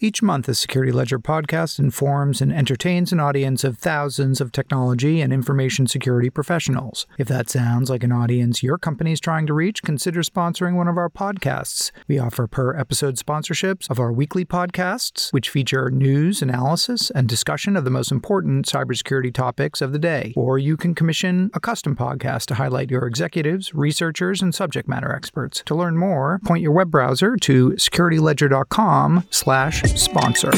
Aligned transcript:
Each 0.00 0.22
month, 0.22 0.46
the 0.46 0.54
Security 0.54 0.92
Ledger 0.92 1.18
podcast 1.18 1.80
informs 1.80 2.40
and 2.40 2.52
entertains 2.52 3.10
an 3.10 3.18
audience 3.18 3.64
of 3.64 3.78
thousands 3.78 4.40
of 4.40 4.52
technology 4.52 5.20
and 5.20 5.32
information 5.32 5.88
security 5.88 6.30
professionals. 6.30 7.04
If 7.18 7.26
that 7.26 7.50
sounds 7.50 7.90
like 7.90 8.04
an 8.04 8.12
audience 8.12 8.62
your 8.62 8.78
company 8.78 9.10
is 9.10 9.18
trying 9.18 9.48
to 9.48 9.54
reach, 9.54 9.82
consider 9.82 10.20
sponsoring 10.22 10.76
one 10.76 10.86
of 10.86 10.96
our 10.96 11.10
podcasts. 11.10 11.90
We 12.06 12.16
offer 12.16 12.46
per 12.46 12.76
episode 12.76 13.16
sponsorships 13.16 13.90
of 13.90 13.98
our 13.98 14.12
weekly 14.12 14.44
podcasts, 14.44 15.32
which 15.32 15.50
feature 15.50 15.90
news, 15.90 16.42
analysis, 16.42 17.10
and 17.10 17.28
discussion 17.28 17.76
of 17.76 17.82
the 17.82 17.90
most 17.90 18.12
important 18.12 18.66
cybersecurity 18.66 19.34
topics 19.34 19.82
of 19.82 19.90
the 19.90 19.98
day. 19.98 20.32
Or 20.36 20.58
you 20.60 20.76
can 20.76 20.94
commission 20.94 21.50
a 21.54 21.58
custom 21.58 21.96
podcast 21.96 22.46
to 22.46 22.54
highlight 22.54 22.92
your 22.92 23.04
executives, 23.04 23.74
researchers, 23.74 24.42
and 24.42 24.54
subject 24.54 24.88
matter 24.88 25.12
experts. 25.12 25.64
To 25.66 25.74
learn 25.74 25.98
more, 25.98 26.40
point 26.44 26.62
your 26.62 26.70
web 26.70 26.88
browser 26.88 27.36
to 27.38 27.70
securityledger.com 27.70 29.24
slash 29.30 29.87
sponsor. 29.96 30.50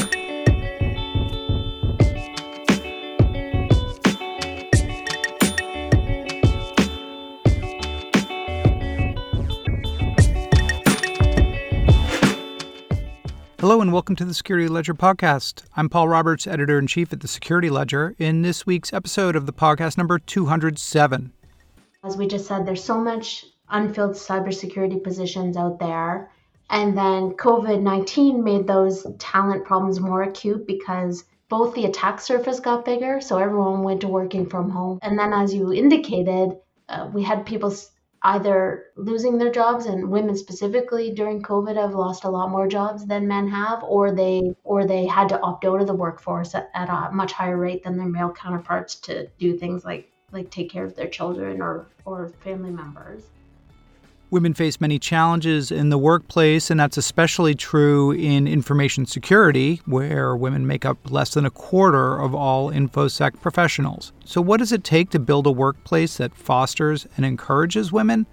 Hello 13.61 13.79
and 13.79 13.93
welcome 13.93 14.15
to 14.15 14.25
the 14.25 14.33
Security 14.33 14.67
Ledger 14.67 14.95
podcast. 14.95 15.63
I'm 15.77 15.87
Paul 15.87 16.07
Roberts, 16.07 16.47
editor 16.47 16.79
in 16.79 16.87
chief 16.87 17.13
at 17.13 17.19
the 17.19 17.27
Security 17.27 17.69
Ledger, 17.69 18.15
in 18.17 18.41
this 18.41 18.65
week's 18.65 18.91
episode 18.91 19.35
of 19.35 19.45
the 19.45 19.53
podcast 19.53 19.99
number 19.99 20.17
207. 20.17 21.31
As 22.03 22.17
we 22.17 22.27
just 22.27 22.47
said, 22.47 22.65
there's 22.65 22.83
so 22.83 22.99
much 22.99 23.45
unfilled 23.69 24.13
cybersecurity 24.13 25.03
positions 25.03 25.55
out 25.57 25.77
there 25.77 26.31
and 26.71 26.97
then 26.97 27.31
COVID 27.31 27.81
19 27.81 28.43
made 28.43 28.65
those 28.65 29.05
talent 29.19 29.65
problems 29.65 29.99
more 29.99 30.23
acute 30.23 30.65
because 30.65 31.25
both 31.49 31.75
the 31.75 31.85
attack 31.85 32.21
surface 32.21 32.61
got 32.61 32.85
bigger, 32.85 33.19
so 33.19 33.37
everyone 33.37 33.83
went 33.83 34.01
to 34.01 34.07
working 34.07 34.45
from 34.45 34.69
home. 34.69 34.99
And 35.01 35.19
then, 35.19 35.33
as 35.33 35.53
you 35.53 35.73
indicated, 35.73 36.57
uh, 36.87 37.09
we 37.13 37.23
had 37.23 37.45
people 37.45 37.75
either 38.23 38.85
losing 38.95 39.37
their 39.37 39.51
jobs 39.51 39.85
and 39.85 40.09
women 40.11 40.35
specifically 40.35 41.11
during 41.11 41.41
covid 41.41 41.75
have 41.75 41.95
lost 41.95 42.23
a 42.23 42.29
lot 42.29 42.51
more 42.51 42.67
jobs 42.67 43.03
than 43.07 43.27
men 43.27 43.47
have 43.47 43.81
or 43.83 44.11
they 44.11 44.53
or 44.63 44.85
they 44.85 45.07
had 45.07 45.27
to 45.27 45.41
opt 45.41 45.65
out 45.65 45.81
of 45.81 45.87
the 45.87 45.93
workforce 45.93 46.53
at, 46.53 46.69
at 46.75 46.87
a 46.87 47.11
much 47.11 47.31
higher 47.31 47.57
rate 47.57 47.83
than 47.83 47.97
their 47.97 48.07
male 48.07 48.31
counterparts 48.31 48.93
to 48.93 49.25
do 49.39 49.57
things 49.57 49.83
like 49.83 50.11
like 50.31 50.51
take 50.51 50.69
care 50.69 50.85
of 50.85 50.95
their 50.95 51.07
children 51.07 51.61
or 51.61 51.87
or 52.05 52.31
family 52.43 52.69
members 52.69 53.23
Women 54.31 54.53
face 54.53 54.79
many 54.79 54.97
challenges 54.97 55.73
in 55.73 55.89
the 55.89 55.97
workplace, 55.97 56.71
and 56.71 56.79
that's 56.79 56.95
especially 56.95 57.53
true 57.53 58.11
in 58.11 58.47
information 58.47 59.05
security, 59.05 59.81
where 59.85 60.37
women 60.37 60.65
make 60.65 60.85
up 60.85 61.11
less 61.11 61.33
than 61.33 61.45
a 61.45 61.49
quarter 61.49 62.17
of 62.17 62.33
all 62.33 62.71
InfoSec 62.71 63.41
professionals. 63.41 64.13
So, 64.23 64.39
what 64.39 64.59
does 64.59 64.71
it 64.71 64.85
take 64.85 65.09
to 65.09 65.19
build 65.19 65.47
a 65.47 65.51
workplace 65.51 66.15
that 66.15 66.33
fosters 66.33 67.05
and 67.17 67.25
encourages 67.25 67.91
women? 67.91 68.25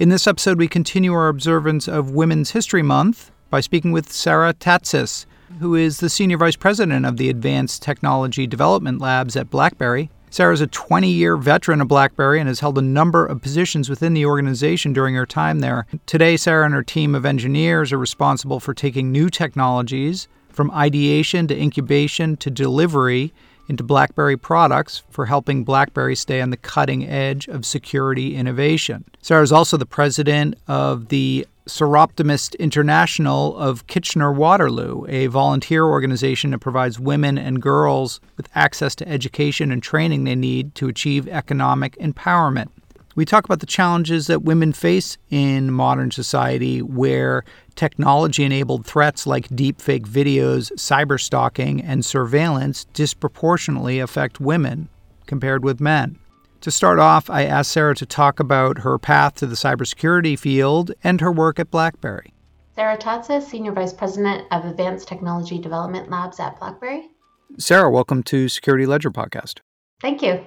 In 0.00 0.08
this 0.08 0.26
episode, 0.26 0.58
we 0.58 0.66
continue 0.66 1.12
our 1.12 1.28
observance 1.28 1.86
of 1.86 2.10
Women's 2.10 2.50
History 2.50 2.82
Month 2.82 3.30
by 3.48 3.60
speaking 3.60 3.92
with 3.92 4.12
Sarah 4.12 4.54
Tatsis, 4.54 5.24
who 5.60 5.76
is 5.76 6.00
the 6.00 6.10
Senior 6.10 6.38
Vice 6.38 6.56
President 6.56 7.06
of 7.06 7.16
the 7.16 7.30
Advanced 7.30 7.80
Technology 7.80 8.48
Development 8.48 9.00
Labs 9.00 9.36
at 9.36 9.50
BlackBerry 9.50 10.10
Sarah 10.34 10.52
is 10.52 10.60
a 10.60 10.66
20 10.66 11.08
year 11.08 11.36
veteran 11.36 11.80
of 11.80 11.86
BlackBerry 11.86 12.40
and 12.40 12.48
has 12.48 12.58
held 12.58 12.76
a 12.76 12.82
number 12.82 13.24
of 13.24 13.40
positions 13.40 13.88
within 13.88 14.14
the 14.14 14.26
organization 14.26 14.92
during 14.92 15.14
her 15.14 15.26
time 15.26 15.60
there. 15.60 15.86
Today, 16.06 16.36
Sarah 16.36 16.64
and 16.64 16.74
her 16.74 16.82
team 16.82 17.14
of 17.14 17.24
engineers 17.24 17.92
are 17.92 17.98
responsible 17.98 18.58
for 18.58 18.74
taking 18.74 19.12
new 19.12 19.30
technologies 19.30 20.26
from 20.48 20.72
ideation 20.72 21.46
to 21.46 21.56
incubation 21.56 22.36
to 22.38 22.50
delivery 22.50 23.32
into 23.68 23.84
BlackBerry 23.84 24.36
products 24.36 25.04
for 25.08 25.26
helping 25.26 25.62
BlackBerry 25.62 26.16
stay 26.16 26.40
on 26.40 26.50
the 26.50 26.56
cutting 26.56 27.06
edge 27.06 27.46
of 27.46 27.64
security 27.64 28.34
innovation. 28.34 29.04
Sarah 29.22 29.44
is 29.44 29.52
also 29.52 29.76
the 29.76 29.86
president 29.86 30.56
of 30.66 31.10
the 31.10 31.46
Soroptimist 31.68 32.58
International 32.58 33.56
of 33.56 33.86
Kitchener 33.86 34.30
Waterloo, 34.30 35.06
a 35.08 35.28
volunteer 35.28 35.84
organization 35.84 36.50
that 36.50 36.58
provides 36.58 37.00
women 37.00 37.38
and 37.38 37.62
girls 37.62 38.20
with 38.36 38.50
access 38.54 38.94
to 38.96 39.08
education 39.08 39.72
and 39.72 39.82
training 39.82 40.24
they 40.24 40.34
need 40.34 40.74
to 40.74 40.88
achieve 40.88 41.26
economic 41.26 41.96
empowerment. 41.96 42.68
We 43.16 43.24
talk 43.24 43.44
about 43.46 43.60
the 43.60 43.66
challenges 43.66 44.26
that 44.26 44.42
women 44.42 44.74
face 44.74 45.16
in 45.30 45.70
modern 45.70 46.10
society 46.10 46.82
where 46.82 47.44
technology 47.76 48.44
enabled 48.44 48.84
threats 48.84 49.26
like 49.26 49.48
deepfake 49.48 50.06
videos, 50.06 50.70
cyberstalking, 50.72 51.82
and 51.82 52.04
surveillance 52.04 52.84
disproportionately 52.92 54.00
affect 54.00 54.38
women 54.38 54.88
compared 55.26 55.64
with 55.64 55.80
men. 55.80 56.18
To 56.64 56.70
start 56.70 56.98
off, 56.98 57.28
I 57.28 57.44
asked 57.44 57.72
Sarah 57.72 57.94
to 57.96 58.06
talk 58.06 58.40
about 58.40 58.78
her 58.78 58.98
path 58.98 59.34
to 59.34 59.46
the 59.46 59.54
cybersecurity 59.54 60.38
field 60.38 60.92
and 61.04 61.20
her 61.20 61.30
work 61.30 61.58
at 61.58 61.70
BlackBerry. 61.70 62.32
Sarah 62.74 62.96
Tatsis, 62.96 63.42
Senior 63.42 63.72
Vice 63.72 63.92
President 63.92 64.46
of 64.50 64.64
Advanced 64.64 65.06
Technology 65.06 65.58
Development 65.58 66.08
Labs 66.08 66.40
at 66.40 66.58
BlackBerry. 66.58 67.10
Sarah, 67.58 67.90
welcome 67.90 68.22
to 68.22 68.48
Security 68.48 68.86
Ledger 68.86 69.10
Podcast. 69.10 69.58
Thank 70.00 70.22
you. 70.22 70.42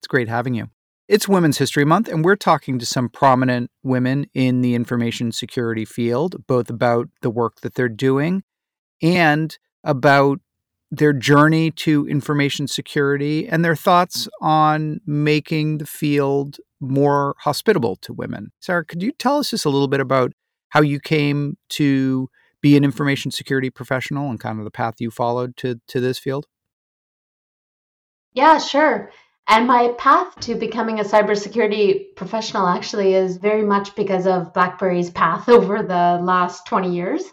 It's 0.00 0.06
great 0.06 0.28
having 0.28 0.52
you. 0.52 0.68
It's 1.08 1.26
Women's 1.26 1.56
History 1.56 1.86
Month, 1.86 2.08
and 2.08 2.22
we're 2.22 2.36
talking 2.36 2.78
to 2.78 2.84
some 2.84 3.08
prominent 3.08 3.70
women 3.82 4.26
in 4.34 4.60
the 4.60 4.74
information 4.74 5.32
security 5.32 5.86
field, 5.86 6.46
both 6.46 6.68
about 6.68 7.08
the 7.22 7.30
work 7.30 7.62
that 7.62 7.74
they're 7.74 7.88
doing 7.88 8.42
and 9.00 9.56
about 9.82 10.40
their 10.90 11.12
journey 11.12 11.70
to 11.70 12.06
information 12.08 12.66
security 12.66 13.46
and 13.46 13.64
their 13.64 13.76
thoughts 13.76 14.26
mm. 14.26 14.46
on 14.46 15.00
making 15.06 15.78
the 15.78 15.86
field 15.86 16.56
more 16.80 17.34
hospitable 17.40 17.96
to 17.96 18.12
women. 18.12 18.52
Sarah, 18.60 18.84
could 18.84 19.02
you 19.02 19.12
tell 19.12 19.38
us 19.38 19.50
just 19.50 19.64
a 19.64 19.70
little 19.70 19.88
bit 19.88 20.00
about 20.00 20.32
how 20.70 20.80
you 20.80 21.00
came 21.00 21.56
to 21.70 22.28
be 22.60 22.76
an 22.76 22.84
information 22.84 23.30
security 23.30 23.70
professional 23.70 24.30
and 24.30 24.40
kind 24.40 24.58
of 24.58 24.64
the 24.64 24.70
path 24.70 24.94
you 24.98 25.10
followed 25.10 25.56
to, 25.56 25.80
to 25.88 26.00
this 26.00 26.18
field? 26.18 26.46
Yeah, 28.32 28.58
sure. 28.58 29.10
And 29.48 29.66
my 29.66 29.94
path 29.98 30.38
to 30.40 30.54
becoming 30.54 31.00
a 31.00 31.04
cybersecurity 31.04 32.14
professional 32.16 32.66
actually 32.66 33.14
is 33.14 33.38
very 33.38 33.64
much 33.64 33.96
because 33.96 34.26
of 34.26 34.52
BlackBerry's 34.52 35.10
path 35.10 35.48
over 35.48 35.82
the 35.82 36.20
last 36.22 36.66
20 36.66 36.94
years. 36.94 37.24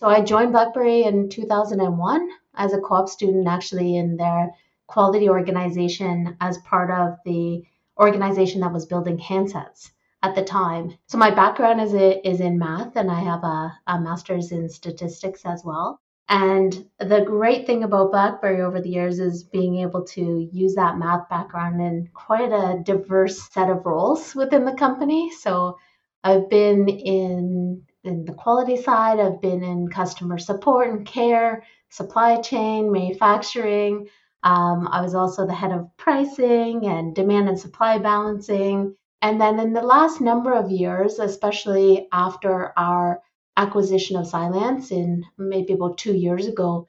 So 0.00 0.08
I 0.08 0.22
joined 0.22 0.52
BlackBerry 0.52 1.02
in 1.02 1.28
2001 1.28 2.30
as 2.54 2.72
a 2.72 2.80
co-op 2.80 3.08
student 3.08 3.46
actually 3.46 3.96
in 3.96 4.16
their 4.16 4.50
quality 4.86 5.28
organization 5.28 6.36
as 6.40 6.58
part 6.58 6.90
of 6.90 7.18
the 7.24 7.62
organization 7.98 8.60
that 8.60 8.72
was 8.72 8.86
building 8.86 9.18
handsets 9.18 9.90
at 10.22 10.34
the 10.34 10.42
time. 10.42 10.96
So 11.06 11.18
my 11.18 11.30
background 11.30 11.80
is 11.80 11.94
is 11.94 12.40
in 12.40 12.58
math 12.58 12.96
and 12.96 13.10
I 13.10 13.20
have 13.20 13.44
a, 13.44 13.72
a 13.86 14.00
master's 14.00 14.52
in 14.52 14.68
statistics 14.68 15.42
as 15.44 15.62
well. 15.64 16.00
And 16.28 16.86
the 16.98 17.22
great 17.22 17.66
thing 17.66 17.82
about 17.82 18.12
BlackBerry 18.12 18.62
over 18.62 18.80
the 18.80 18.88
years 18.88 19.18
is 19.18 19.42
being 19.42 19.78
able 19.78 20.04
to 20.14 20.48
use 20.52 20.76
that 20.76 20.96
math 20.96 21.28
background 21.28 21.80
in 21.80 22.08
quite 22.14 22.52
a 22.52 22.80
diverse 22.84 23.50
set 23.50 23.68
of 23.68 23.84
roles 23.84 24.34
within 24.36 24.64
the 24.64 24.74
company. 24.74 25.32
So 25.32 25.76
I've 26.22 26.48
been 26.48 26.88
in 26.88 27.82
in 28.04 28.24
the 28.24 28.32
quality 28.32 28.76
side, 28.76 29.20
I've 29.20 29.42
been 29.42 29.62
in 29.62 29.88
customer 29.88 30.38
support 30.38 30.88
and 30.88 31.06
care, 31.06 31.64
supply 31.90 32.40
chain, 32.40 32.90
manufacturing. 32.90 34.08
Um, 34.42 34.88
I 34.90 35.02
was 35.02 35.14
also 35.14 35.46
the 35.46 35.54
head 35.54 35.72
of 35.72 35.94
pricing 35.96 36.86
and 36.86 37.14
demand 37.14 37.48
and 37.48 37.58
supply 37.58 37.98
balancing. 37.98 38.96
And 39.22 39.40
then 39.40 39.60
in 39.60 39.74
the 39.74 39.82
last 39.82 40.20
number 40.20 40.54
of 40.54 40.70
years, 40.70 41.18
especially 41.18 42.08
after 42.10 42.72
our 42.78 43.20
acquisition 43.56 44.16
of 44.16 44.26
Cylance 44.26 44.90
in 44.90 45.24
maybe 45.36 45.74
about 45.74 45.98
two 45.98 46.14
years 46.14 46.46
ago, 46.46 46.88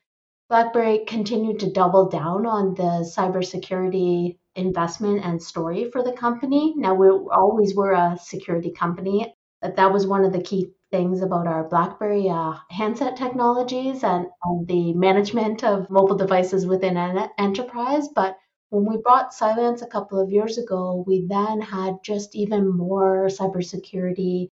BlackBerry 0.50 1.06
continued 1.06 1.60
to 1.60 1.72
double 1.72 2.10
down 2.10 2.46
on 2.46 2.76
the 2.76 3.10
cybersecurity 3.18 4.38
investment 4.56 5.26
and 5.26 5.42
story 5.42 5.90
for 5.92 6.04
the 6.04 6.12
company. 6.12 6.74
Now, 6.78 6.94
we 6.94 7.08
always 7.10 7.76
were 7.76 7.94
a 7.94 8.18
security 8.22 8.72
company. 8.72 9.34
That 9.62 9.76
that 9.76 9.94
was 9.94 10.08
one 10.08 10.26
of 10.26 10.34
the 10.34 10.42
key 10.42 10.72
things 10.92 11.22
about 11.22 11.48
our 11.48 11.68
BlackBerry 11.68 12.30
uh, 12.30 12.54
handset 12.70 13.16
technologies 13.16 14.04
and, 14.04 14.28
and, 14.44 14.68
the 14.68 14.94
management 14.94 15.64
of 15.64 15.90
mobile 15.90 16.18
devices 16.18 16.66
within 16.66 16.98
an 16.98 17.30
enterprise. 17.38 18.10
But 18.10 18.38
when 18.70 18.86
we 18.86 19.02
brought 19.02 19.34
Cylance 19.34 19.82
a 19.82 19.88
couple 19.88 20.20
of 20.20 20.32
years 20.32 20.58
ago, 20.58 21.04
we 21.08 21.26
then 21.28 21.62
had 21.62 22.04
just 22.04 22.36
even 22.36 22.76
more 22.76 23.28
cybersecurity 23.28 24.50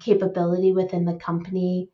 capability 0.00 0.72
within 0.72 1.04
the 1.04 1.14
company, 1.14 1.88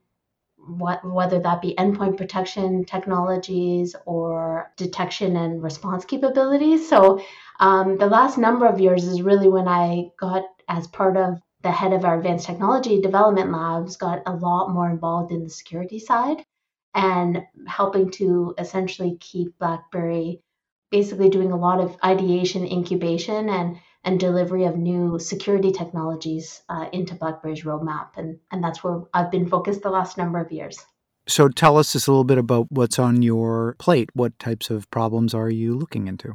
what, 0.56 1.04
whether 1.04 1.40
that 1.40 1.62
be 1.62 1.74
endpoint 1.76 2.16
protection 2.16 2.84
technologies 2.84 3.96
or 4.06 4.72
detection 4.76 5.36
and 5.36 5.62
response 5.62 6.04
capabilities. 6.04 6.88
So 6.88 7.22
um, 7.58 7.98
the 7.98 8.06
last 8.06 8.38
number 8.38 8.66
of 8.66 8.80
years 8.80 9.04
is 9.04 9.22
really 9.22 9.48
when 9.48 9.68
I 9.68 10.10
got 10.18 10.44
as 10.68 10.86
part 10.86 11.16
of 11.16 11.40
the 11.62 11.70
head 11.70 11.92
of 11.92 12.04
our 12.04 12.18
advanced 12.18 12.46
technology 12.46 13.00
development 13.00 13.52
labs 13.52 13.96
got 13.96 14.22
a 14.26 14.34
lot 14.34 14.70
more 14.70 14.90
involved 14.90 15.32
in 15.32 15.44
the 15.44 15.50
security 15.50 15.98
side. 15.98 16.44
and 16.92 17.44
helping 17.68 18.10
to 18.10 18.52
essentially 18.58 19.16
keep 19.20 19.56
BlackBerry 19.60 20.42
basically 20.90 21.28
doing 21.28 21.52
a 21.52 21.56
lot 21.56 21.80
of 21.80 21.96
ideation, 22.04 22.66
incubation, 22.66 23.48
and 23.48 23.78
and 24.02 24.18
delivery 24.18 24.64
of 24.64 24.76
new 24.76 25.18
security 25.18 25.70
technologies 25.70 26.62
uh, 26.68 26.86
into 26.92 27.14
BlackBerry's 27.14 27.62
roadmap, 27.64 28.08
and 28.16 28.38
and 28.50 28.64
that's 28.64 28.82
where 28.82 29.02
I've 29.14 29.30
been 29.30 29.48
focused 29.48 29.82
the 29.82 29.90
last 29.90 30.18
number 30.18 30.40
of 30.40 30.50
years. 30.50 30.84
So 31.28 31.48
tell 31.48 31.76
us 31.76 31.92
just 31.92 32.08
a 32.08 32.10
little 32.10 32.24
bit 32.24 32.38
about 32.38 32.66
what's 32.70 32.98
on 32.98 33.22
your 33.22 33.76
plate. 33.78 34.10
What 34.14 34.38
types 34.38 34.70
of 34.70 34.90
problems 34.90 35.34
are 35.34 35.50
you 35.50 35.76
looking 35.76 36.08
into? 36.08 36.34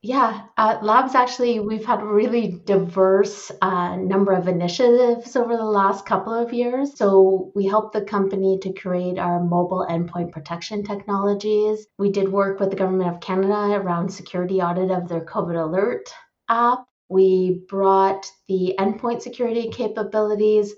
Yeah, 0.00 0.44
Labs 0.56 1.16
actually, 1.16 1.58
we've 1.58 1.84
had 1.84 2.00
a 2.00 2.06
really 2.06 2.62
diverse 2.64 3.50
uh, 3.60 3.96
number 3.96 4.32
of 4.32 4.46
initiatives 4.46 5.34
over 5.34 5.56
the 5.56 5.64
last 5.64 6.06
couple 6.06 6.32
of 6.32 6.52
years. 6.52 6.96
So 6.96 7.50
we 7.56 7.66
helped 7.66 7.94
the 7.94 8.02
company 8.02 8.60
to 8.62 8.72
create 8.72 9.18
our 9.18 9.42
mobile 9.42 9.84
endpoint 9.90 10.30
protection 10.30 10.84
technologies. 10.84 11.84
We 11.98 12.12
did 12.12 12.30
work 12.30 12.60
with 12.60 12.70
the 12.70 12.76
government 12.76 13.12
of 13.12 13.20
Canada 13.20 13.74
around 13.74 14.10
security 14.10 14.62
audit 14.62 14.92
of 14.92 15.08
their 15.08 15.24
COVID 15.24 15.60
alert 15.60 16.08
app. 16.48 16.84
We 17.08 17.64
brought 17.68 18.30
the 18.46 18.76
endpoint 18.78 19.22
security 19.22 19.68
capabilities 19.68 20.74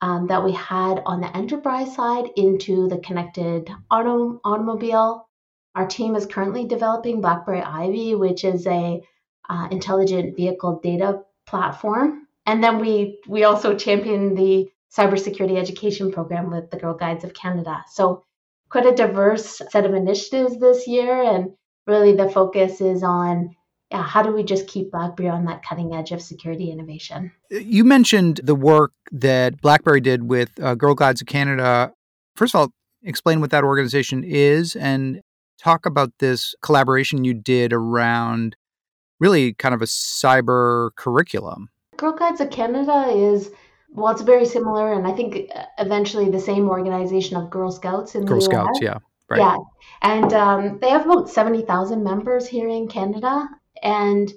um, 0.00 0.26
that 0.26 0.42
we 0.42 0.50
had 0.50 1.00
on 1.06 1.20
the 1.20 1.36
enterprise 1.36 1.94
side 1.94 2.30
into 2.36 2.88
the 2.88 2.98
connected 2.98 3.70
auto, 3.88 4.40
automobile. 4.44 5.28
Our 5.74 5.86
team 5.86 6.14
is 6.14 6.26
currently 6.26 6.66
developing 6.66 7.20
BlackBerry 7.20 7.62
Ivy, 7.62 8.14
which 8.14 8.44
is 8.44 8.66
a 8.66 9.02
uh, 9.48 9.68
intelligent 9.70 10.36
vehicle 10.36 10.80
data 10.82 11.22
platform. 11.46 12.26
And 12.46 12.62
then 12.62 12.78
we 12.78 13.18
we 13.26 13.44
also 13.44 13.76
champion 13.76 14.34
the 14.34 14.68
cybersecurity 14.96 15.58
education 15.58 16.12
program 16.12 16.50
with 16.50 16.70
the 16.70 16.76
Girl 16.76 16.94
Guides 16.94 17.24
of 17.24 17.34
Canada. 17.34 17.84
So 17.90 18.24
quite 18.68 18.86
a 18.86 18.94
diverse 18.94 19.60
set 19.70 19.84
of 19.84 19.94
initiatives 19.94 20.58
this 20.58 20.86
year, 20.86 21.22
and 21.22 21.52
really 21.86 22.14
the 22.14 22.30
focus 22.30 22.80
is 22.80 23.02
on 23.02 23.50
yeah, 23.90 24.02
how 24.02 24.22
do 24.22 24.32
we 24.32 24.42
just 24.42 24.66
keep 24.66 24.90
BlackBerry 24.90 25.28
on 25.28 25.44
that 25.44 25.62
cutting 25.64 25.94
edge 25.94 26.10
of 26.10 26.20
security 26.20 26.70
innovation? 26.70 27.30
You 27.50 27.84
mentioned 27.84 28.40
the 28.42 28.54
work 28.54 28.92
that 29.12 29.60
BlackBerry 29.60 30.00
did 30.00 30.28
with 30.28 30.50
uh, 30.60 30.74
Girl 30.74 30.94
Guides 30.94 31.20
of 31.20 31.26
Canada. 31.26 31.92
First 32.34 32.54
of 32.54 32.60
all, 32.60 32.70
explain 33.02 33.40
what 33.40 33.50
that 33.50 33.62
organization 33.62 34.24
is 34.24 34.74
and 34.74 35.20
talk 35.58 35.86
about 35.86 36.12
this 36.18 36.54
collaboration 36.62 37.24
you 37.24 37.34
did 37.34 37.72
around 37.72 38.56
really 39.20 39.54
kind 39.54 39.74
of 39.74 39.82
a 39.82 39.86
cyber 39.86 40.90
curriculum. 40.96 41.68
Girl 41.96 42.12
Guides 42.12 42.40
of 42.40 42.50
Canada 42.50 43.06
is 43.08 43.50
well, 43.94 44.12
it's 44.12 44.22
very 44.22 44.44
similar, 44.44 44.92
and 44.92 45.06
I 45.06 45.12
think 45.12 45.50
uh, 45.54 45.66
eventually 45.78 46.28
the 46.28 46.40
same 46.40 46.68
organization 46.68 47.36
of 47.36 47.48
Girl 47.48 47.70
Scouts 47.70 48.16
in 48.16 48.24
Girl 48.24 48.40
the 48.40 48.44
Scouts, 48.44 48.80
US. 48.80 48.82
yeah, 48.82 48.98
right. 49.30 49.38
Yeah, 49.38 49.56
and 50.02 50.32
um, 50.32 50.78
they 50.80 50.90
have 50.90 51.06
about 51.06 51.30
seventy 51.30 51.62
thousand 51.62 52.02
members 52.02 52.46
here 52.48 52.68
in 52.68 52.88
Canada, 52.88 53.48
and 53.82 54.32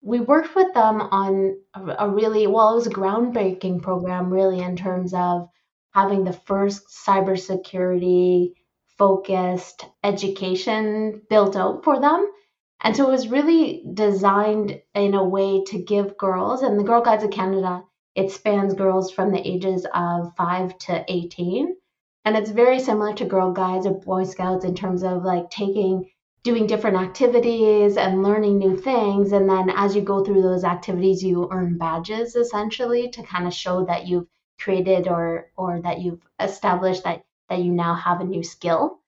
we 0.00 0.20
worked 0.20 0.54
with 0.54 0.72
them 0.72 1.02
on 1.02 1.58
a, 1.74 2.06
a 2.06 2.10
really 2.10 2.46
well, 2.46 2.72
it 2.72 2.76
was 2.76 2.86
a 2.86 2.90
groundbreaking 2.90 3.82
program, 3.82 4.32
really, 4.32 4.60
in 4.60 4.76
terms 4.76 5.12
of 5.12 5.50
having 5.90 6.24
the 6.24 6.32
first 6.32 6.88
cybersecurity 6.88 8.52
focused 8.98 9.84
education 10.02 11.22
built 11.28 11.56
out 11.56 11.84
for 11.84 12.00
them. 12.00 12.30
And 12.80 12.94
so 12.94 13.08
it 13.08 13.12
was 13.12 13.28
really 13.28 13.84
designed 13.94 14.80
in 14.94 15.14
a 15.14 15.24
way 15.24 15.64
to 15.64 15.78
give 15.82 16.18
girls, 16.18 16.62
and 16.62 16.78
the 16.78 16.84
Girl 16.84 17.00
Guides 17.00 17.24
of 17.24 17.30
Canada, 17.30 17.82
it 18.14 18.30
spans 18.30 18.74
girls 18.74 19.10
from 19.10 19.32
the 19.32 19.46
ages 19.46 19.86
of 19.94 20.34
5 20.36 20.78
to 20.78 21.04
18. 21.08 21.76
And 22.24 22.36
it's 22.36 22.50
very 22.50 22.80
similar 22.80 23.12
to 23.14 23.24
Girl 23.24 23.52
Guides 23.52 23.86
or 23.86 23.94
Boy 23.94 24.24
Scouts 24.24 24.64
in 24.64 24.74
terms 24.74 25.02
of 25.02 25.22
like 25.22 25.48
taking 25.50 26.10
doing 26.42 26.66
different 26.66 26.96
activities 26.96 27.96
and 27.96 28.22
learning 28.22 28.58
new 28.58 28.76
things. 28.76 29.32
And 29.32 29.50
then 29.50 29.68
as 29.68 29.96
you 29.96 30.02
go 30.02 30.24
through 30.24 30.42
those 30.42 30.64
activities, 30.64 31.22
you 31.22 31.48
earn 31.50 31.76
badges 31.76 32.36
essentially 32.36 33.10
to 33.10 33.22
kind 33.22 33.46
of 33.46 33.52
show 33.52 33.84
that 33.86 34.06
you've 34.06 34.28
created 34.58 35.08
or 35.08 35.50
or 35.56 35.80
that 35.82 36.00
you've 36.00 36.22
established 36.40 37.04
that 37.04 37.25
that 37.48 37.62
you 37.62 37.72
now 37.72 37.94
have 37.94 38.20
a 38.20 38.24
new 38.24 38.42
skill. 38.42 39.00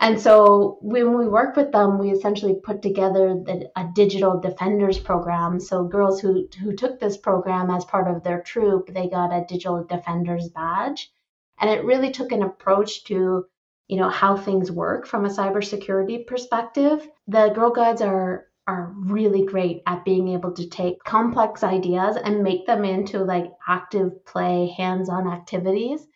And 0.00 0.20
so 0.20 0.78
when 0.80 1.16
we 1.16 1.28
work 1.28 1.54
with 1.54 1.70
them, 1.70 1.98
we 1.98 2.10
essentially 2.10 2.54
put 2.54 2.82
together 2.82 3.34
the, 3.34 3.70
a 3.76 3.88
digital 3.94 4.40
defenders 4.40 4.98
program. 4.98 5.60
So 5.60 5.84
girls 5.84 6.20
who 6.20 6.48
who 6.60 6.74
took 6.74 6.98
this 6.98 7.16
program 7.16 7.70
as 7.70 7.84
part 7.84 8.08
of 8.08 8.24
their 8.24 8.42
troop, 8.42 8.92
they 8.92 9.08
got 9.08 9.32
a 9.32 9.46
digital 9.48 9.84
defenders 9.84 10.48
badge. 10.48 11.12
And 11.60 11.70
it 11.70 11.84
really 11.84 12.10
took 12.10 12.32
an 12.32 12.42
approach 12.42 13.04
to 13.04 13.46
you 13.86 13.96
know 13.96 14.08
how 14.08 14.36
things 14.36 14.72
work 14.72 15.06
from 15.06 15.24
a 15.24 15.28
cybersecurity 15.28 16.26
perspective. 16.26 17.08
The 17.28 17.50
Girl 17.50 17.70
Guides 17.70 18.02
are 18.02 18.46
are 18.66 18.92
really 18.96 19.44
great 19.44 19.82
at 19.86 20.04
being 20.04 20.28
able 20.28 20.52
to 20.52 20.68
take 20.68 21.02
complex 21.04 21.62
ideas 21.62 22.16
and 22.16 22.42
make 22.42 22.66
them 22.66 22.84
into 22.84 23.18
like 23.24 23.52
active 23.68 24.24
play, 24.24 24.74
hands-on 24.76 25.28
activities. 25.28 26.06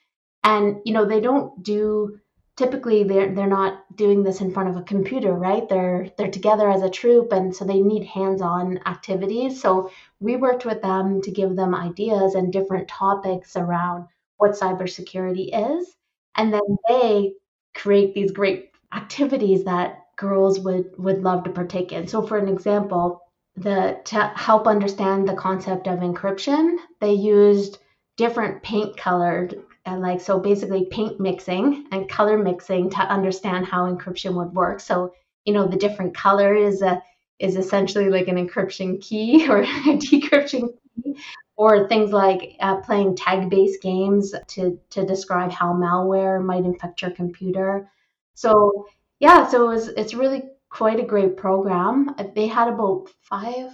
And 0.46 0.80
you 0.84 0.92
know, 0.94 1.04
they 1.04 1.20
don't 1.20 1.60
do 1.62 2.20
typically 2.56 3.02
they're 3.02 3.34
they're 3.34 3.48
not 3.48 3.84
doing 3.96 4.22
this 4.22 4.40
in 4.40 4.52
front 4.52 4.68
of 4.68 4.76
a 4.76 4.82
computer, 4.82 5.32
right? 5.32 5.68
They're 5.68 6.08
they're 6.16 6.30
together 6.30 6.70
as 6.70 6.82
a 6.82 6.90
troop 6.90 7.32
and 7.32 7.54
so 7.54 7.64
they 7.64 7.80
need 7.80 8.04
hands-on 8.06 8.78
activities. 8.86 9.60
So 9.60 9.90
we 10.20 10.36
worked 10.36 10.64
with 10.64 10.82
them 10.82 11.20
to 11.22 11.30
give 11.32 11.56
them 11.56 11.74
ideas 11.74 12.34
and 12.36 12.52
different 12.52 12.88
topics 12.88 13.56
around 13.56 14.06
what 14.36 14.52
cybersecurity 14.52 15.50
is. 15.52 15.96
And 16.36 16.52
then 16.52 16.78
they 16.88 17.34
create 17.74 18.14
these 18.14 18.30
great 18.30 18.70
activities 18.94 19.64
that 19.64 20.04
girls 20.16 20.60
would 20.60 20.92
would 20.96 21.22
love 21.24 21.42
to 21.44 21.50
partake 21.50 21.92
in. 21.92 22.06
So 22.06 22.22
for 22.22 22.38
an 22.38 22.48
example, 22.48 23.20
the 23.56 23.98
to 24.04 24.32
help 24.36 24.68
understand 24.68 25.28
the 25.28 25.34
concept 25.34 25.88
of 25.88 25.98
encryption, 26.00 26.76
they 27.00 27.14
used 27.14 27.78
different 28.16 28.62
paint 28.62 28.96
colored 28.96 29.62
and 29.86 30.02
like 30.02 30.20
so 30.20 30.38
basically 30.38 30.86
paint 30.90 31.18
mixing 31.20 31.86
and 31.92 32.08
color 32.08 32.36
mixing 32.36 32.90
to 32.90 32.98
understand 32.98 33.66
how 33.66 33.90
encryption 33.90 34.34
would 34.34 34.52
work. 34.52 34.80
So, 34.80 35.14
you 35.44 35.52
know, 35.52 35.66
the 35.66 35.76
different 35.76 36.14
color 36.14 36.54
is 36.54 36.82
a 36.82 37.02
is 37.38 37.56
essentially 37.56 38.08
like 38.08 38.28
an 38.28 38.36
encryption 38.36 39.00
key 39.00 39.46
or 39.50 39.62
a 39.62 39.66
decryption 39.66 40.68
key 41.02 41.16
or 41.56 41.88
things 41.88 42.12
like 42.12 42.56
uh, 42.60 42.76
playing 42.80 43.16
tag 43.16 43.48
based 43.48 43.82
games 43.82 44.34
to, 44.48 44.78
to 44.90 45.06
describe 45.06 45.50
how 45.50 45.72
malware 45.72 46.42
might 46.42 46.64
infect 46.64 47.02
your 47.02 47.10
computer. 47.10 47.90
So, 48.34 48.86
yeah, 49.20 49.46
so 49.46 49.64
it 49.64 49.74
was, 49.74 49.88
it's 49.88 50.14
really 50.14 50.42
quite 50.68 51.00
a 51.00 51.06
great 51.06 51.36
program. 51.36 52.14
They 52.34 52.46
had 52.46 52.68
about 52.68 53.08
five, 53.22 53.70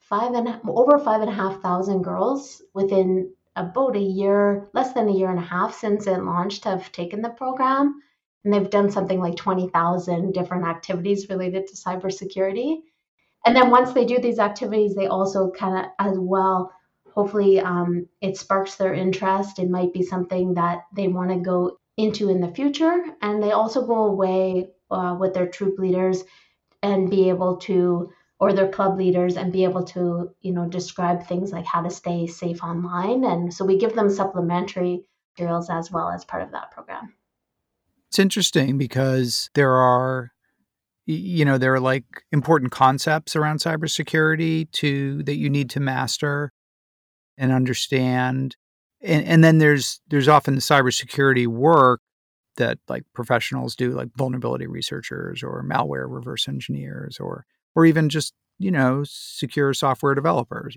five 0.00 0.34
and 0.34 0.60
over 0.68 0.98
five 0.98 1.22
and 1.22 1.30
a 1.30 1.34
half 1.34 1.62
thousand 1.62 2.02
girls 2.02 2.62
within 2.74 3.32
about 3.56 3.96
a 3.96 4.00
year, 4.00 4.68
less 4.72 4.92
than 4.92 5.08
a 5.08 5.12
year 5.12 5.30
and 5.30 5.38
a 5.38 5.42
half 5.42 5.74
since 5.74 6.06
it 6.06 6.22
launched, 6.22 6.64
have 6.64 6.90
taken 6.92 7.22
the 7.22 7.30
program. 7.30 8.00
And 8.44 8.52
they've 8.52 8.70
done 8.70 8.90
something 8.90 9.20
like 9.20 9.36
20,000 9.36 10.32
different 10.32 10.64
activities 10.64 11.28
related 11.28 11.66
to 11.66 11.76
cybersecurity. 11.76 12.80
And 13.44 13.54
then 13.54 13.70
once 13.70 13.92
they 13.92 14.04
do 14.04 14.18
these 14.18 14.38
activities, 14.38 14.94
they 14.94 15.06
also 15.06 15.50
kind 15.50 15.84
of, 15.84 15.90
as 15.98 16.18
well, 16.18 16.72
hopefully 17.10 17.60
um, 17.60 18.08
it 18.20 18.36
sparks 18.36 18.76
their 18.76 18.94
interest. 18.94 19.58
It 19.58 19.70
might 19.70 19.92
be 19.92 20.02
something 20.02 20.54
that 20.54 20.82
they 20.94 21.08
want 21.08 21.30
to 21.30 21.36
go 21.36 21.78
into 21.96 22.30
in 22.30 22.40
the 22.40 22.54
future. 22.54 23.04
And 23.20 23.42
they 23.42 23.52
also 23.52 23.86
go 23.86 24.04
away 24.06 24.68
uh, 24.90 25.16
with 25.18 25.34
their 25.34 25.46
troop 25.46 25.78
leaders 25.78 26.24
and 26.82 27.10
be 27.10 27.28
able 27.28 27.56
to, 27.58 28.10
or 28.42 28.52
their 28.52 28.68
club 28.68 28.98
leaders, 28.98 29.36
and 29.36 29.52
be 29.52 29.62
able 29.62 29.84
to, 29.84 30.28
you 30.40 30.52
know, 30.52 30.66
describe 30.66 31.24
things 31.24 31.52
like 31.52 31.64
how 31.64 31.80
to 31.80 31.88
stay 31.88 32.26
safe 32.26 32.60
online. 32.60 33.22
And 33.22 33.54
so 33.54 33.64
we 33.64 33.78
give 33.78 33.94
them 33.94 34.10
supplementary 34.10 35.04
materials 35.38 35.70
as 35.70 35.92
well 35.92 36.10
as 36.10 36.24
part 36.24 36.42
of 36.42 36.50
that 36.50 36.72
program. 36.72 37.14
It's 38.08 38.18
interesting 38.18 38.78
because 38.78 39.48
there 39.54 39.70
are 39.70 40.32
you 41.06 41.44
know 41.44 41.56
there 41.56 41.72
are 41.72 41.80
like 41.80 42.04
important 42.32 42.72
concepts 42.72 43.36
around 43.36 43.58
cybersecurity 43.58 44.68
to 44.72 45.22
that 45.22 45.36
you 45.36 45.48
need 45.48 45.70
to 45.70 45.80
master 45.80 46.52
and 47.38 47.52
understand. 47.52 48.56
And, 49.00 49.24
and 49.24 49.44
then 49.44 49.58
there's 49.58 50.00
there's 50.08 50.26
often 50.26 50.56
the 50.56 50.60
cybersecurity 50.60 51.46
work 51.46 52.00
that 52.56 52.78
like 52.88 53.04
professionals 53.14 53.76
do, 53.76 53.92
like 53.92 54.08
vulnerability 54.16 54.66
researchers 54.66 55.44
or 55.44 55.64
malware 55.64 56.06
reverse 56.08 56.48
engineers, 56.48 57.18
or 57.20 57.46
or 57.74 57.86
even 57.86 58.08
just 58.08 58.34
you 58.58 58.70
know 58.70 59.02
secure 59.04 59.74
software 59.74 60.14
developers. 60.14 60.76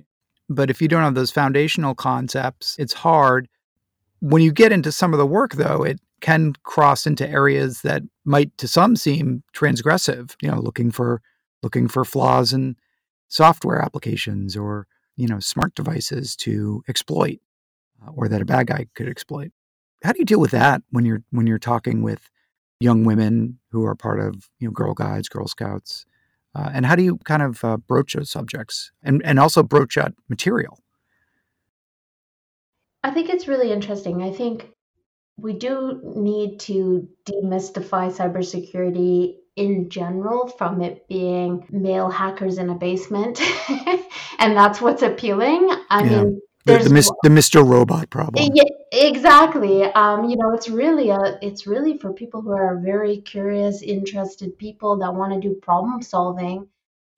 But 0.49 0.69
if 0.69 0.81
you 0.81 0.87
don't 0.87 1.03
have 1.03 1.15
those 1.15 1.31
foundational 1.31 1.95
concepts, 1.95 2.75
it's 2.77 2.93
hard. 2.93 3.47
When 4.19 4.41
you 4.41 4.51
get 4.51 4.71
into 4.71 4.91
some 4.91 5.13
of 5.13 5.19
the 5.19 5.25
work, 5.25 5.53
though, 5.53 5.83
it 5.83 5.99
can 6.21 6.53
cross 6.63 7.07
into 7.07 7.27
areas 7.27 7.81
that 7.81 8.03
might 8.23 8.55
to 8.57 8.67
some 8.67 8.95
seem 8.95 9.43
transgressive. 9.53 10.35
You 10.41 10.51
know, 10.51 10.59
looking 10.59 10.91
for 10.91 11.21
looking 11.63 11.87
for 11.87 12.05
flaws 12.05 12.53
in 12.53 12.75
software 13.27 13.81
applications 13.81 14.55
or 14.55 14.87
you 15.17 15.27
know 15.27 15.39
smart 15.39 15.73
devices 15.75 16.35
to 16.35 16.83
exploit 16.87 17.39
uh, 18.05 18.11
or 18.11 18.27
that 18.27 18.41
a 18.41 18.45
bad 18.45 18.67
guy 18.67 18.85
could 18.93 19.09
exploit 19.09 19.51
how 20.03 20.11
do 20.11 20.19
you 20.19 20.25
deal 20.25 20.39
with 20.39 20.51
that 20.51 20.83
when 20.91 21.05
you're 21.05 21.23
when 21.31 21.47
you're 21.47 21.57
talking 21.57 22.03
with 22.03 22.29
young 22.79 23.03
women 23.03 23.59
who 23.71 23.85
are 23.85 23.95
part 23.95 24.19
of 24.19 24.49
you 24.59 24.67
know 24.67 24.71
Girl 24.71 24.93
Guides, 24.93 25.29
Girl 25.29 25.47
Scouts, 25.47 26.05
uh, 26.55 26.69
and 26.73 26.85
how 26.85 26.95
do 26.95 27.03
you 27.03 27.17
kind 27.25 27.41
of 27.41 27.63
uh, 27.63 27.77
broach 27.77 28.13
those 28.13 28.31
subjects 28.31 28.91
and 29.03 29.21
and 29.25 29.39
also 29.39 29.61
broach 29.61 29.95
that 29.95 30.13
material? 30.29 30.79
I 33.03 33.11
think 33.11 33.29
it's 33.29 33.47
really 33.47 33.71
interesting. 33.71 34.23
I 34.23 34.31
think 34.31 34.71
we 35.37 35.53
do 35.53 36.01
need 36.15 36.59
to 36.61 37.07
demystify 37.25 38.11
cybersecurity 38.11 39.35
in 39.55 39.89
general 39.89 40.47
from 40.47 40.81
it 40.81 41.07
being 41.07 41.65
male 41.69 42.09
hackers 42.09 42.57
in 42.57 42.69
a 42.69 42.75
basement 42.75 43.39
and 44.39 44.55
that's 44.55 44.81
what's 44.81 45.01
appealing 45.01 45.69
i 45.89 46.03
yeah. 46.03 46.23
mean 46.23 46.41
the, 46.65 46.79
the, 46.79 46.89
mis- 46.89 47.11
the, 47.21 47.29
Mr. 47.29 47.67
Robot 47.67 48.09
problem. 48.09 48.51
Yeah, 48.53 48.63
exactly. 48.91 49.83
Um, 49.83 50.29
you 50.29 50.35
know, 50.35 50.53
it's 50.53 50.67
really 50.67 51.09
a 51.09 51.37
it's 51.41 51.67
really 51.67 51.97
for 51.97 52.11
people 52.11 52.41
who 52.41 52.51
are 52.51 52.79
very 52.79 53.17
curious, 53.17 53.83
interested 53.83 54.57
people 54.57 54.97
that 54.97 55.13
want 55.13 55.33
to 55.33 55.39
do 55.39 55.53
problem 55.55 56.01
solving, 56.01 56.67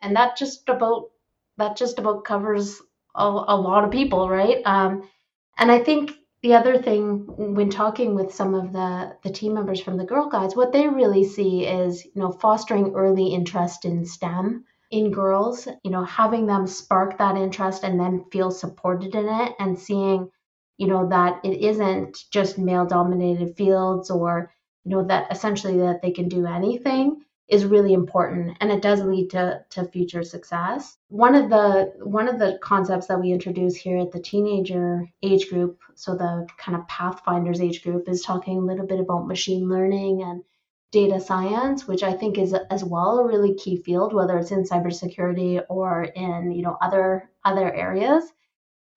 and 0.02 0.16
that 0.16 0.38
just 0.38 0.68
about 0.68 1.10
that 1.58 1.78
just 1.78 1.98
about 1.98 2.26
covers 2.26 2.82
a, 3.16 3.24
a 3.24 3.56
lot 3.56 3.86
of 3.86 3.92
people, 3.92 4.30
right? 4.30 4.58
Um, 4.66 5.10
and 5.58 5.72
I 5.72 5.80
think 5.80 6.12
the 6.42 6.54
other 6.54 6.82
thing 6.82 7.26
when 7.56 7.70
talking 7.70 8.16
with 8.16 8.34
some 8.34 8.54
of 8.54 8.74
the 8.74 9.16
the 9.24 9.32
team 9.32 9.54
members 9.54 9.80
from 9.80 9.98
the 9.98 10.06
Girl 10.06 10.28
Guides, 10.28 10.58
what 10.58 10.74
they 10.74 10.90
really 10.90 11.24
see 11.24 11.66
is 11.66 12.04
you 12.04 12.22
know 12.22 12.32
fostering 12.32 12.94
early 12.96 13.28
interest 13.28 13.86
in 13.86 14.06
STEM 14.06 14.66
in 14.90 15.12
girls, 15.12 15.68
you 15.84 15.92
know, 15.92 16.04
having 16.04 16.46
them 16.46 16.66
spark 16.68 17.18
that 17.18 17.36
interest 17.36 17.84
and 17.84 18.00
then 18.00 18.26
feel 18.32 18.52
supported 18.52 19.16
in 19.16 19.28
it 19.28 19.54
and 19.60 19.78
seeing, 19.78 20.30
you 20.78 20.88
know, 20.88 21.10
that 21.10 21.44
it 21.44 21.62
isn't 21.62 22.18
just 22.32 22.58
male 22.58 22.86
dominated 22.86 23.56
fields 23.58 24.10
or, 24.10 24.54
you 24.86 24.92
know, 24.92 25.04
that 25.06 25.32
essentially 25.32 25.78
that 25.78 26.02
they 26.02 26.12
can 26.12 26.30
do 26.30 26.46
anything 26.46 27.22
is 27.48 27.66
really 27.66 27.94
important 27.94 28.58
and 28.60 28.72
it 28.72 28.82
does 28.82 29.02
lead 29.02 29.30
to, 29.30 29.64
to 29.70 29.86
future 29.86 30.24
success. 30.24 30.98
One 31.10 31.34
of 31.36 31.50
the 31.50 31.94
one 32.04 32.28
of 32.28 32.40
the 32.40 32.60
concepts 32.62 33.08
that 33.08 33.20
we 33.20 33.32
introduce 33.32 33.76
here 33.76 34.00
at 34.00 34.12
the 34.12 34.20
teenager 34.20 35.08
age 35.24 35.50
group, 35.50 35.80
so 35.96 36.16
the 36.16 36.46
kind 36.58 36.78
of 36.78 36.88
pathfinders 36.88 37.62
age 37.62 37.84
group 37.84 38.10
is 38.10 38.22
talking 38.22 38.58
a 38.58 38.66
little 38.66 38.86
bit 38.86 39.00
about 39.00 39.28
machine 39.28 39.70
learning 39.70 40.24
and 40.24 40.44
data 40.92 41.20
science, 41.20 41.88
which 41.88 42.04
I 42.04 42.14
think 42.14 42.38
is 42.38 42.54
as 42.54 42.84
well 42.84 43.20
a 43.20 43.28
really 43.28 43.54
key 43.56 43.78
field, 43.78 44.14
whether 44.14 44.38
it's 44.38 44.52
in 44.52 44.64
cybersecurity 44.64 45.62
or 45.70 46.04
in 46.04 46.52
you 46.52 46.62
know 46.62 46.78
other 46.82 47.30
other 47.44 47.74
areas. 47.74 48.24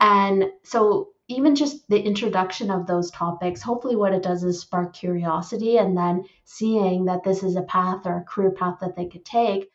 And 0.00 0.50
so 0.64 1.08
even 1.28 1.54
just 1.54 1.88
the 1.88 2.00
introduction 2.00 2.70
of 2.70 2.86
those 2.86 3.10
topics, 3.10 3.62
hopefully 3.62 3.96
what 3.96 4.12
it 4.12 4.22
does 4.22 4.42
is 4.42 4.60
spark 4.60 4.94
curiosity 4.94 5.76
and 5.78 5.96
then 5.96 6.24
seeing 6.44 7.04
that 7.04 7.22
this 7.22 7.42
is 7.42 7.56
a 7.56 7.62
path 7.62 8.04
or 8.04 8.18
a 8.18 8.24
career 8.24 8.50
path 8.50 8.78
that 8.80 8.96
they 8.96 9.06
could 9.06 9.24
take. 9.24 9.70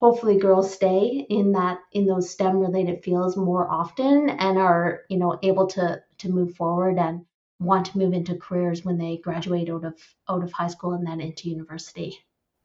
Hopefully 0.00 0.38
girls 0.38 0.72
stay 0.72 1.26
in 1.28 1.52
that 1.52 1.78
in 1.92 2.06
those 2.06 2.30
STEM 2.30 2.58
related 2.58 3.02
fields 3.02 3.36
more 3.36 3.70
often 3.70 4.30
and 4.30 4.58
are, 4.58 5.00
you 5.08 5.18
know, 5.18 5.38
able 5.42 5.66
to 5.68 6.02
to 6.18 6.28
move 6.30 6.54
forward 6.54 6.98
and 6.98 7.24
want 7.60 7.86
to 7.86 7.98
move 7.98 8.12
into 8.12 8.34
careers 8.36 8.84
when 8.84 8.98
they 8.98 9.18
graduate 9.18 9.68
out 9.68 9.84
of 9.84 9.94
out 10.28 10.42
of 10.42 10.52
high 10.52 10.66
school 10.66 10.94
and 10.94 11.06
then 11.06 11.20
into 11.20 11.48
university. 11.48 12.18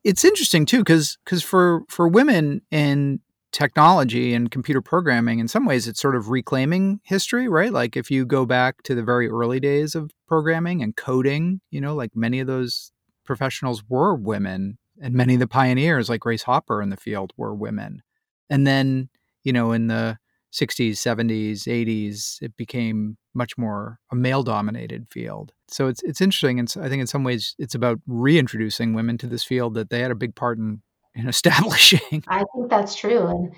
It's 0.04 0.24
interesting 0.24 0.66
too 0.66 0.80
because 0.80 1.18
because 1.26 1.44
for 1.44 1.84
for 1.90 2.08
women 2.08 2.62
in 2.72 3.20
technology 3.52 4.34
and 4.34 4.52
computer 4.52 4.82
programming 4.82 5.40
in 5.40 5.48
some 5.48 5.66
ways 5.66 5.88
it's 5.88 6.02
sort 6.02 6.14
of 6.14 6.30
reclaiming 6.30 7.00
history 7.06 7.48
right 7.48 7.72
like 7.72 7.96
if 7.96 8.12
you 8.12 8.26
go 8.26 8.46
back 8.46 8.84
to 8.84 8.94
the 8.94 9.02
very 9.02 9.30
early 9.30 9.62
days 9.62 9.96
of 9.96 10.12
programming 10.28 10.84
and 10.84 10.98
coding 10.98 11.62
you 11.72 11.80
know 11.80 11.96
like 11.96 12.14
many 12.14 12.42
of 12.42 12.48
those 12.48 12.92
professionals 13.24 13.82
were 13.88 14.14
women 14.14 14.78
and 15.02 15.14
many 15.14 15.36
of 15.36 15.40
the 15.40 15.48
pioneers 15.48 16.10
like 16.10 16.20
grace 16.20 16.44
hopper 16.44 16.82
in 16.82 16.90
the 16.90 16.98
field 16.98 17.32
were 17.38 17.56
women 17.56 18.04
and 18.50 18.68
then 18.68 19.08
you 19.46 19.54
know 19.54 19.72
in 19.72 19.88
the 19.88 20.18
60s, 20.56 20.94
70s, 20.94 21.64
80s, 21.68 22.42
it 22.42 22.56
became 22.56 23.18
much 23.34 23.58
more 23.58 24.00
a 24.12 24.16
male 24.16 24.44
dominated 24.44 25.08
field. 25.10 25.52
So 25.68 25.88
it's 25.88 26.02
it's 26.04 26.22
interesting 26.22 26.60
and 26.60 26.74
I 26.80 26.88
think 26.88 27.02
in 27.02 27.08
some 27.08 27.24
ways 27.24 27.56
it's 27.60 27.76
about 27.76 28.00
reintroducing 28.08 28.94
women 28.94 29.18
to 29.20 29.28
this 29.28 29.44
field 29.44 29.74
that 29.74 29.90
they 29.90 30.00
had 30.00 30.12
a 30.12 30.16
big 30.16 30.36
part 30.36 30.58
in 30.58 30.82
in 31.14 31.28
establishing. 31.36 32.24
I 32.28 32.44
think 32.54 32.70
that's 32.70 32.96
true 32.96 33.28
and 33.28 33.54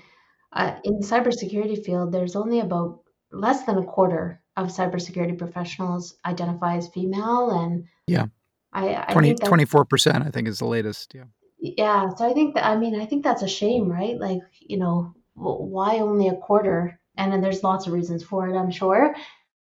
uh, 0.54 0.76
in 0.84 1.00
the 1.00 1.06
cybersecurity 1.06 1.86
field 1.86 2.12
there's 2.12 2.36
only 2.36 2.60
about 2.60 3.02
less 3.32 3.64
than 3.66 3.78
a 3.78 3.84
quarter 3.84 4.42
of 4.56 4.70
cybersecurity 4.70 5.38
professionals 5.38 6.16
identify 6.26 6.78
as 6.78 6.88
female 6.88 7.52
and 7.52 7.86
Yeah. 8.08 8.28
I, 8.74 9.06
I 9.08 9.14
20, 9.14 9.36
24% 9.36 10.26
I 10.26 10.30
think 10.30 10.48
is 10.48 10.60
the 10.60 10.66
latest, 10.66 11.14
yeah. 11.16 11.24
Yeah, 11.60 12.10
so 12.16 12.30
I 12.30 12.34
think 12.34 12.56
that 12.56 12.66
I 12.66 12.78
mean 12.78 13.00
I 13.00 13.06
think 13.06 13.24
that's 13.24 13.42
a 13.42 13.48
shame, 13.48 13.90
right? 13.90 14.18
Like, 14.20 14.42
you 14.62 14.78
know, 14.78 15.14
why 15.38 16.00
only 16.00 16.28
a 16.28 16.36
quarter? 16.36 17.00
And 17.16 17.32
then 17.32 17.42
there's 17.42 17.64
lots 17.64 17.88
of 17.88 17.94
reasons 17.94 18.24
for 18.24 18.48
it, 18.48 18.58
I'm 18.58 18.72
sure. 18.72 19.16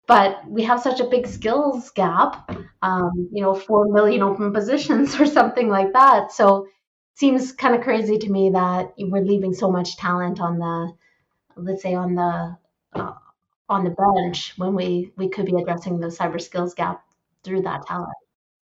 But 0.07 0.49
we 0.49 0.65
have 0.65 0.81
such 0.81 1.01
a 1.01 1.05
big 1.05 1.27
skills 1.27 1.91
gap, 1.91 2.51
um, 2.83 3.29
you 3.33 3.43
know, 3.43 3.55
four 3.55 3.87
million 3.93 4.23
open 4.23 4.53
positions 4.59 5.19
or 5.21 5.27
something 5.27 5.69
like 5.69 5.93
that. 5.93 6.33
So 6.33 6.65
it 6.65 7.19
seems 7.19 7.53
kind 7.53 7.75
of 7.75 7.83
crazy 7.83 8.19
to 8.19 8.31
me 8.31 8.51
that 8.51 8.93
we're 8.99 9.23
leaving 9.23 9.55
so 9.55 9.71
much 9.71 9.97
talent 9.97 10.41
on 10.41 10.59
the, 10.59 10.93
let's 11.57 11.83
say, 11.83 11.95
on 11.95 12.15
the 12.15 12.57
uh, 12.93 13.13
on 13.69 13.85
the 13.85 13.95
bench 14.25 14.55
when 14.57 14.75
we 14.75 15.13
we 15.17 15.29
could 15.29 15.47
be 15.47 15.55
addressing 15.55 16.01
the 16.01 16.09
cyber 16.09 16.41
skills 16.41 16.75
gap 16.75 17.05
through 17.45 17.63
that 17.63 17.87
talent. 17.87 18.11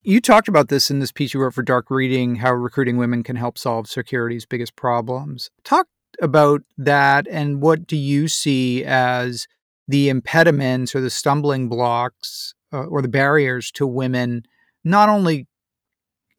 You 0.03 0.21
talked 0.21 0.49
about 0.49 0.69
this 0.69 0.91
in 0.91 1.01
this 1.01 1.13
piece 1.13 1.35
you 1.35 1.41
wrote 1.41 1.55
for 1.55 1.63
Dark 1.63 1.91
Reading, 1.91 2.37
how 2.37 2.53
recruiting 2.53 2.99
women 2.99 3.23
can 3.23 3.37
help 3.37 3.59
solve 3.59 3.89
security's 3.89 4.47
biggest 4.47 4.77
problems. 4.77 5.51
Talk 5.65 5.87
about 6.21 6.63
that 6.77 7.27
and 7.29 7.63
what 7.63 7.87
do 7.87 7.97
you 7.97 8.29
see 8.29 8.85
as 8.85 9.47
the 9.87 10.09
impediments 10.09 10.95
or 10.95 11.01
the 11.01 11.11
stumbling 11.11 11.69
blocks 11.69 12.55
uh, 12.73 12.85
or 12.85 13.01
the 13.01 13.09
barriers 13.09 13.71
to 13.73 13.87
women 13.87 14.43
not 14.85 15.09
only 15.09 15.47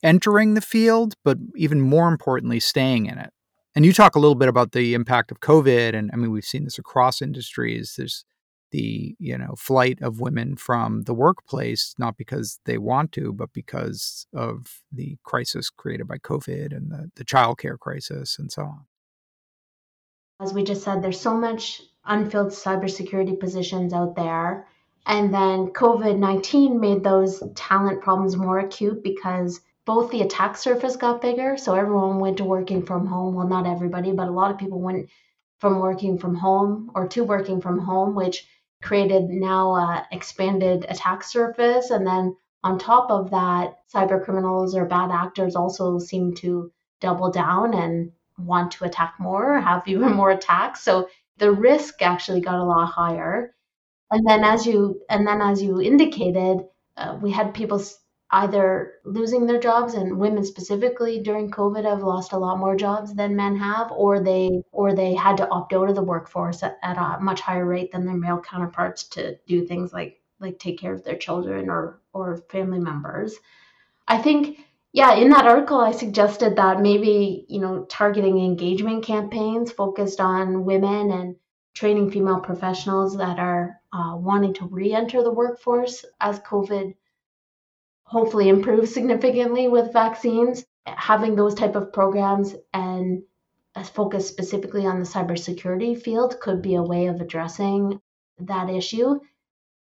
entering 0.03 0.53
the 0.53 0.62
field 0.62 1.15
but 1.24 1.38
even 1.55 1.81
more 1.81 2.07
importantly 2.07 2.59
staying 2.59 3.05
in 3.05 3.17
it? 3.17 3.31
And 3.75 3.86
you 3.86 3.93
talk 3.93 4.15
a 4.15 4.19
little 4.19 4.36
bit 4.36 4.50
about 4.50 4.71
the 4.71 4.93
impact 4.93 5.31
of 5.31 5.39
covid 5.39 5.95
and 5.95 6.09
i 6.13 6.15
mean 6.15 6.31
we've 6.31 6.45
seen 6.45 6.65
this 6.65 6.79
across 6.79 7.21
industries. 7.21 7.95
There's 7.98 8.25
the 8.71 9.15
you 9.19 9.38
know 9.38 9.55
flight 9.57 10.00
of 10.01 10.19
women 10.19 10.55
from 10.55 11.03
the 11.03 11.13
workplace 11.13 11.95
not 11.98 12.17
because 12.17 12.59
they 12.65 12.77
want 12.77 13.12
to 13.12 13.33
but 13.33 13.51
because 13.53 14.27
of 14.33 14.81
the 14.91 15.17
crisis 15.24 15.69
created 15.69 16.07
by 16.07 16.17
covid 16.17 16.75
and 16.75 16.91
the, 16.91 17.09
the 17.15 17.77
crisis 17.79 18.38
and 18.38 18.51
so 18.51 18.63
on 18.63 18.86
as 20.39 20.53
we 20.53 20.63
just 20.63 20.84
said, 20.84 21.01
there's 21.01 21.19
so 21.19 21.36
much 21.36 21.81
unfilled 22.05 22.50
cybersecurity 22.50 23.39
positions 23.39 23.93
out 23.93 24.15
there. 24.15 24.67
And 25.05 25.34
then 25.34 25.67
COVID 25.67 26.17
19 26.17 26.79
made 26.79 27.03
those 27.03 27.43
talent 27.55 28.01
problems 28.01 28.38
more 28.38 28.60
acute 28.60 29.03
because 29.03 29.60
both 29.86 30.12
the 30.12 30.22
attack 30.22 30.55
surface 30.55 30.96
got 30.96 31.22
bigger. 31.22 31.58
So 31.58 31.74
everyone 31.74 32.19
went 32.19 32.38
to 32.38 32.46
working 32.46 32.86
from 32.86 33.08
home. 33.08 33.36
Well, 33.36 33.48
not 33.48 33.65
everybody, 33.65 34.12
but 34.12 34.27
a 34.27 34.31
lot 34.31 34.51
of 34.51 34.58
people 34.58 34.79
went 34.79 35.10
from 35.60 35.79
working 35.79 36.17
from 36.17 36.36
home 36.36 36.91
or 36.96 37.08
to 37.10 37.24
working 37.24 37.60
from 37.60 37.79
home, 37.79 38.15
which 38.15 38.48
created 38.81 39.24
now 39.29 39.75
a 39.75 40.08
expanded 40.12 40.86
attack 40.88 41.24
surface. 41.24 41.89
And 41.89 42.05
then 42.08 42.36
on 42.63 42.77
top 42.77 43.10
of 43.12 43.31
that, 43.31 43.79
cyber 43.93 44.24
criminals 44.24 44.75
or 44.75 44.86
bad 44.86 45.12
actors 45.12 45.55
also 45.55 46.00
seem 46.00 46.34
to 46.36 46.72
double 47.01 47.31
down 47.31 47.74
and 47.74 48.12
want 48.39 48.72
to 48.74 48.86
attack 48.86 49.15
more, 49.19 49.58
or 49.58 49.62
have 49.62 49.88
even 49.88 50.12
more 50.15 50.31
attacks. 50.31 50.81
So 50.81 51.10
the 51.38 51.51
risk 51.51 52.01
actually 52.01 52.41
got 52.41 52.60
a 52.60 52.63
lot 52.63 52.88
higher. 52.88 53.55
And 54.12 54.27
then 54.27 54.43
as 54.43 54.65
you 54.65 55.01
and 55.10 55.27
then 55.27 55.41
as 55.41 55.62
you 55.62 55.81
indicated, 55.81 56.65
uh, 56.98 57.17
we 57.22 57.31
had 57.31 57.53
people 57.53 57.81
either 58.31 58.93
losing 59.05 59.46
their 59.46 59.60
jobs 59.60 59.96
and 59.96 60.19
women 60.19 60.43
specifically 60.43 61.19
during 61.19 61.50
covid 61.50 61.84
have 61.84 62.03
lost 62.03 62.31
a 62.31 62.38
lot 62.38 62.60
more 62.60 62.75
jobs 62.75 63.13
than 63.15 63.36
men 63.36 63.55
have 63.55 63.91
or 63.91 64.19
they 64.19 64.62
or 64.72 64.93
they 64.93 65.15
had 65.15 65.38
to 65.38 65.50
opt 65.50 65.74
out 65.74 65.89
of 65.89 65.96
the 65.96 66.03
workforce 66.03 66.62
at, 66.62 66.77
at 66.84 66.98
a 66.98 67.19
much 67.22 67.41
higher 67.41 67.65
rate 67.65 67.91
than 67.91 68.05
their 68.05 68.15
male 68.15 68.39
counterparts 68.39 69.03
to 69.03 69.36
do 69.48 69.65
things 69.65 69.91
like 69.93 70.22
like 70.39 70.60
take 70.60 70.79
care 70.79 70.93
of 70.93 71.03
their 71.03 71.15
children 71.15 71.69
or 71.69 72.00
or 72.13 72.38
family 72.50 72.79
members 72.79 73.36
i 74.08 74.17
think 74.17 74.60
yeah, 74.91 75.13
in 75.13 75.29
that 75.29 75.46
article, 75.46 75.79
I 75.79 75.91
suggested 75.91 76.55
that 76.55 76.81
maybe, 76.81 77.46
you 77.48 77.60
know, 77.60 77.86
targeting 77.86 78.39
engagement 78.39 79.05
campaigns 79.05 79.72
focused 79.72 80.19
on 80.19 80.65
women 80.65 81.12
and 81.12 81.36
training 81.75 82.12
female 82.12 82.39
professionals 82.39 83.17
that 83.17 83.39
are 83.39 83.79
uh, 83.93 84.15
wanting 84.15 84.53
to 84.55 84.65
re 84.65 84.93
enter 84.93 85.24
the 85.24 85.31
workforce 85.31 86.03
as 86.19 86.39
COVID 86.39 86.96
hopefully 88.03 88.50
improves 88.50 88.91
significantly 88.91 89.67
with 89.67 89.93
vaccines. 89.93 90.65
Having 90.88 91.36
those 91.36 91.53
type 91.53 91.75
of 91.75 91.93
programs 91.93 92.55
and 92.74 93.22
a 93.75 93.84
focus 93.84 94.27
specifically 94.27 94.88
on 94.88 94.98
the 94.98 95.05
cybersecurity 95.05 96.01
field 96.01 96.39
could 96.41 96.63
be 96.63 96.74
a 96.74 96.81
way 96.81 97.05
of 97.05 97.22
addressing 97.22 98.01
that 98.39 98.69
issue. 98.69 99.19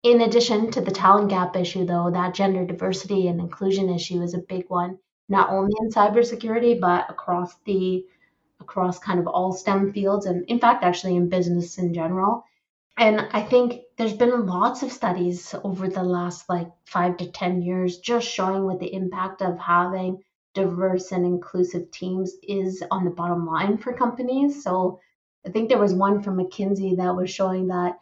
In 0.02 0.20
addition 0.22 0.70
to 0.72 0.80
the 0.80 0.90
talent 0.90 1.30
gap 1.30 1.56
issue, 1.56 1.84
though, 1.84 2.10
that 2.10 2.34
gender 2.34 2.64
diversity 2.66 3.28
and 3.28 3.40
inclusion 3.40 3.88
issue 3.88 4.20
is 4.22 4.34
a 4.34 4.38
big 4.38 4.68
one. 4.68 4.98
not 5.28 5.50
only 5.50 5.72
in 5.80 5.90
cybersecurity, 5.90 6.78
but 6.80 7.08
across 7.08 7.54
the 7.64 8.04
across 8.60 8.98
kind 8.98 9.18
of 9.18 9.26
all 9.26 9.52
STEM 9.52 9.92
fields 9.92 10.26
and 10.26 10.44
in 10.48 10.58
fact 10.60 10.84
actually 10.84 11.16
in 11.16 11.28
business 11.28 11.78
in 11.78 11.94
general. 11.94 12.44
And 12.96 13.28
I 13.32 13.42
think 13.42 13.82
there's 13.96 14.12
been 14.12 14.46
lots 14.46 14.82
of 14.82 14.92
studies 14.92 15.54
over 15.64 15.88
the 15.88 16.02
last 16.02 16.48
like 16.48 16.68
five 16.84 17.16
to 17.18 17.30
10 17.30 17.62
years 17.62 17.98
just 17.98 18.28
showing 18.28 18.64
what 18.64 18.78
the 18.78 18.92
impact 18.92 19.42
of 19.42 19.58
having 19.58 20.22
diverse 20.54 21.12
and 21.12 21.24
inclusive 21.24 21.90
teams 21.90 22.34
is 22.42 22.84
on 22.90 23.04
the 23.04 23.10
bottom 23.10 23.46
line 23.46 23.78
for 23.78 23.92
companies. 23.94 24.62
So 24.62 25.00
I 25.46 25.50
think 25.50 25.68
there 25.68 25.78
was 25.78 25.94
one 25.94 26.22
from 26.22 26.36
McKinsey 26.36 26.96
that 26.98 27.16
was 27.16 27.30
showing 27.30 27.68
that 27.68 27.98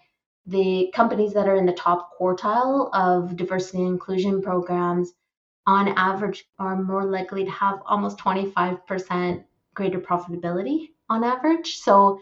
the 0.50 0.92
companies 0.94 1.32
that 1.34 1.48
are 1.48 1.54
in 1.54 1.66
the 1.66 1.72
top 1.72 2.10
quartile 2.18 2.90
of 2.92 3.36
diversity 3.36 3.78
and 3.78 3.88
inclusion 3.88 4.42
programs 4.42 5.12
on 5.66 5.88
average 5.88 6.44
are 6.58 6.82
more 6.82 7.04
likely 7.04 7.44
to 7.44 7.50
have 7.50 7.80
almost 7.86 8.18
25% 8.18 9.44
greater 9.74 10.00
profitability 10.00 10.88
on 11.08 11.22
average. 11.22 11.76
So 11.76 12.20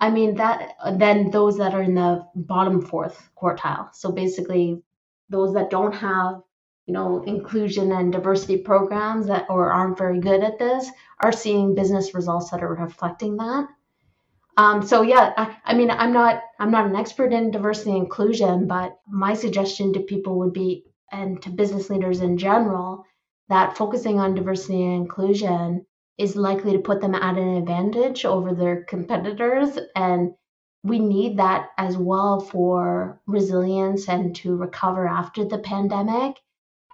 I 0.00 0.10
mean 0.10 0.34
that 0.34 0.74
then 0.96 1.30
those 1.30 1.58
that 1.58 1.74
are 1.74 1.82
in 1.82 1.94
the 1.94 2.26
bottom 2.34 2.82
fourth 2.82 3.30
quartile. 3.40 3.94
So 3.94 4.10
basically 4.10 4.82
those 5.28 5.54
that 5.54 5.70
don't 5.70 5.94
have 5.94 6.42
you 6.86 6.94
know 6.94 7.22
inclusion 7.22 7.92
and 7.92 8.12
diversity 8.12 8.56
programs 8.56 9.26
that 9.28 9.46
or 9.48 9.70
aren't 9.70 9.98
very 9.98 10.18
good 10.18 10.42
at 10.42 10.58
this 10.58 10.90
are 11.20 11.30
seeing 11.32 11.76
business 11.76 12.14
results 12.14 12.50
that 12.50 12.64
are 12.64 12.74
reflecting 12.74 13.36
that. 13.36 13.68
Um, 14.60 14.86
so 14.86 15.00
yeah, 15.00 15.32
I, 15.38 15.56
I 15.64 15.74
mean 15.74 15.90
I'm 15.90 16.12
not 16.12 16.42
I'm 16.58 16.70
not 16.70 16.84
an 16.84 16.94
expert 16.94 17.32
in 17.32 17.50
diversity 17.50 17.92
and 17.92 18.00
inclusion, 18.00 18.66
but 18.66 18.98
my 19.08 19.32
suggestion 19.32 19.94
to 19.94 20.00
people 20.00 20.38
would 20.40 20.52
be 20.52 20.84
and 21.10 21.40
to 21.42 21.48
business 21.48 21.88
leaders 21.88 22.20
in 22.20 22.36
general 22.36 23.06
that 23.48 23.78
focusing 23.78 24.18
on 24.18 24.34
diversity 24.34 24.82
and 24.82 24.96
inclusion 24.96 25.86
is 26.18 26.36
likely 26.36 26.72
to 26.72 26.78
put 26.78 27.00
them 27.00 27.14
at 27.14 27.38
an 27.38 27.56
advantage 27.56 28.26
over 28.26 28.52
their 28.52 28.84
competitors. 28.84 29.78
And 29.96 30.34
we 30.84 30.98
need 30.98 31.38
that 31.38 31.70
as 31.78 31.96
well 31.96 32.40
for 32.40 33.18
resilience 33.26 34.10
and 34.10 34.36
to 34.36 34.56
recover 34.56 35.08
after 35.08 35.46
the 35.46 35.58
pandemic. 35.58 36.36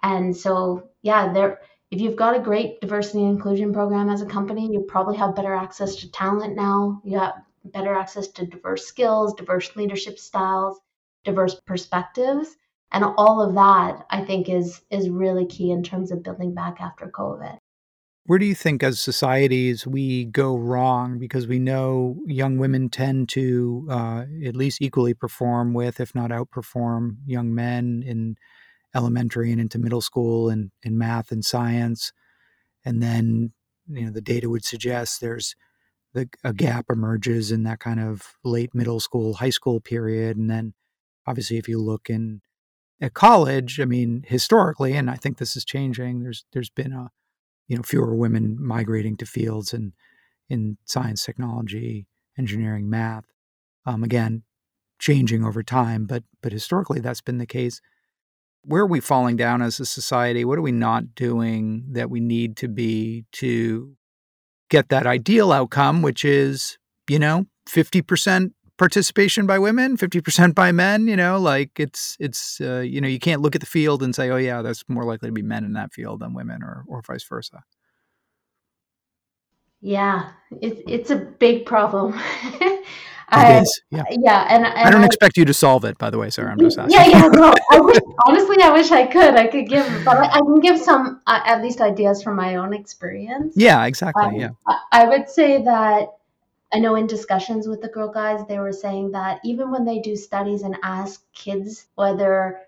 And 0.01 0.35
so, 0.35 0.89
yeah, 1.01 1.33
there 1.33 1.59
if 1.91 1.99
you've 1.99 2.15
got 2.15 2.37
a 2.37 2.47
great 2.49 2.79
diversity 2.79 3.23
and 3.23 3.31
inclusion 3.31 3.73
program 3.73 4.09
as 4.09 4.21
a 4.21 4.25
company, 4.25 4.69
you 4.71 4.85
probably 4.87 5.17
have 5.17 5.35
better 5.35 5.53
access 5.53 5.97
to 5.97 6.11
talent 6.11 6.55
now. 6.55 7.01
You 7.03 7.19
have 7.19 7.33
better 7.71 7.93
access 7.93 8.27
to 8.29 8.45
diverse 8.45 8.85
skills, 8.85 9.33
diverse 9.33 9.75
leadership 9.75 10.19
styles, 10.19 10.79
diverse 11.23 11.55
perspectives. 11.65 12.55
And 12.91 13.03
all 13.03 13.41
of 13.41 13.55
that 13.55 14.05
I 14.09 14.23
think 14.23 14.49
is 14.49 14.81
is 14.89 15.09
really 15.09 15.45
key 15.45 15.71
in 15.71 15.83
terms 15.83 16.11
of 16.11 16.23
building 16.23 16.53
back 16.53 16.79
after 16.79 17.07
COVID. 17.07 17.57
Where 18.27 18.39
do 18.39 18.45
you 18.45 18.55
think, 18.55 18.83
as 18.83 18.99
societies, 18.99 19.87
we 19.87 20.25
go 20.25 20.57
wrong? 20.57 21.17
Because 21.17 21.47
we 21.47 21.59
know 21.59 22.17
young 22.25 22.57
women 22.57 22.89
tend 22.89 23.29
to 23.29 23.87
uh, 23.89 24.25
at 24.45 24.53
least 24.53 24.81
equally 24.81 25.13
perform 25.13 25.73
with, 25.73 26.01
if 26.01 26.13
not 26.13 26.31
outperform, 26.31 27.15
young 27.25 27.55
men 27.55 28.03
in 28.05 28.35
elementary 28.93 29.51
and 29.53 29.61
into 29.61 29.79
middle 29.79 30.01
school 30.01 30.49
and 30.49 30.71
in 30.83 30.97
math 30.97 31.31
and 31.31 31.45
science. 31.45 32.11
And 32.83 33.01
then, 33.01 33.53
you 33.87 34.05
know, 34.05 34.11
the 34.11 34.19
data 34.19 34.49
would 34.49 34.65
suggest 34.65 35.21
there's 35.21 35.55
the, 36.17 36.29
a 36.43 36.51
gap 36.51 36.85
emerges 36.89 37.51
in 37.51 37.61
that 37.63 37.79
kind 37.79 37.99
of 37.99 38.33
late 38.43 38.73
middle 38.73 38.99
school, 38.99 39.35
high 39.35 39.51
school 39.51 39.79
period. 39.79 40.35
And 40.35 40.49
then, 40.49 40.73
obviously, 41.27 41.57
if 41.57 41.69
you 41.69 41.79
look 41.79 42.09
in 42.09 42.41
at 42.99 43.13
college, 43.13 43.79
I 43.79 43.85
mean, 43.85 44.23
historically, 44.27 44.93
and 44.93 45.11
I 45.11 45.15
think 45.15 45.37
this 45.37 45.55
is 45.55 45.63
changing. 45.63 46.21
There's 46.21 46.43
there's 46.53 46.71
been 46.71 46.91
a 46.91 47.11
you 47.67 47.77
know 47.77 47.83
fewer 47.83 48.15
women 48.15 48.57
migrating 48.59 49.15
to 49.17 49.27
fields 49.27 49.73
in 49.73 49.93
in 50.49 50.77
science, 50.85 51.23
technology, 51.23 52.07
engineering, 52.37 52.89
math. 52.89 53.25
Um, 53.85 54.03
again, 54.03 54.41
changing 54.97 55.45
over 55.45 55.61
time, 55.61 56.05
but 56.05 56.23
but 56.41 56.51
historically 56.51 56.99
that's 56.99 57.21
been 57.21 57.37
the 57.37 57.45
case. 57.45 57.79
Where 58.63 58.81
are 58.81 58.87
we 58.87 59.01
falling 59.01 59.37
down 59.37 59.61
as 59.61 59.79
a 59.79 59.85
society? 59.85 60.43
What 60.43 60.57
are 60.57 60.63
we 60.63 60.71
not 60.71 61.13
doing 61.13 61.85
that 61.91 62.09
we 62.09 62.19
need 62.19 62.57
to 62.57 62.67
be 62.67 63.25
to 63.33 63.95
get 64.69 64.89
that 64.89 65.07
ideal 65.07 65.51
outcome, 65.51 66.01
which 66.01 66.23
is 66.25 66.77
you 67.09 67.19
know 67.19 67.45
fifty 67.67 68.01
percent 68.01 68.53
participation 68.77 69.47
by 69.47 69.57
women 69.57 69.97
50% 69.97 70.53
by 70.53 70.71
men 70.71 71.07
you 71.07 71.15
know 71.15 71.39
like 71.39 71.79
it's 71.79 72.15
it's 72.19 72.61
uh, 72.61 72.79
you 72.79 73.01
know 73.01 73.07
you 73.07 73.17
can't 73.19 73.41
look 73.41 73.55
at 73.55 73.61
the 73.61 73.67
field 73.67 74.03
and 74.03 74.13
say 74.13 74.29
oh 74.29 74.37
yeah 74.37 74.61
that's 74.61 74.83
more 74.87 75.03
likely 75.03 75.27
to 75.29 75.33
be 75.33 75.41
men 75.41 75.65
in 75.65 75.73
that 75.73 75.91
field 75.91 76.19
than 76.19 76.33
women 76.33 76.61
or 76.61 76.85
or 76.87 77.01
vice 77.01 77.23
versa. 77.23 77.63
Yeah 79.81 80.29
it's 80.61 81.09
a 81.09 81.15
big 81.15 81.65
problem 81.65 82.13
is, 83.33 83.81
yeah. 83.89 84.03
Yeah, 84.09 84.47
and, 84.49 84.65
and 84.65 84.87
I 84.87 84.89
don't 84.89 85.01
I, 85.01 85.05
expect 85.05 85.35
you 85.37 85.45
to 85.45 85.53
solve 85.53 85.83
it, 85.83 85.97
by 85.97 86.09
the 86.09 86.17
way, 86.17 86.29
Sarah. 86.29 86.51
I'm 86.51 86.59
just 86.59 86.77
asking. 86.77 86.97
Yeah, 86.97 87.07
yeah. 87.07 87.27
No, 87.27 87.53
I 87.71 87.79
wish, 87.79 87.97
honestly, 88.25 88.61
I 88.61 88.71
wish 88.71 88.91
I 88.91 89.05
could. 89.05 89.35
I 89.35 89.47
could 89.47 89.67
give, 89.67 89.85
but 90.05 90.17
I, 90.17 90.27
I 90.27 90.39
can 90.39 90.59
give 90.59 90.79
some, 90.79 91.21
uh, 91.27 91.41
at 91.45 91.61
least, 91.61 91.81
ideas 91.81 92.23
from 92.23 92.35
my 92.35 92.55
own 92.55 92.73
experience. 92.73 93.53
Yeah, 93.57 93.85
exactly. 93.85 94.23
Um, 94.23 94.35
yeah. 94.35 94.49
I, 94.65 94.79
I 94.91 95.09
would 95.09 95.29
say 95.29 95.61
that 95.63 96.07
I 96.73 96.79
know 96.79 96.95
in 96.95 97.07
discussions 97.07 97.67
with 97.67 97.81
the 97.81 97.89
Girl 97.89 98.09
Guides, 98.09 98.47
they 98.47 98.59
were 98.59 98.73
saying 98.73 99.11
that 99.11 99.39
even 99.43 99.71
when 99.71 99.85
they 99.85 99.99
do 99.99 100.15
studies 100.15 100.61
and 100.63 100.77
ask 100.83 101.21
kids 101.33 101.87
whether 101.95 102.61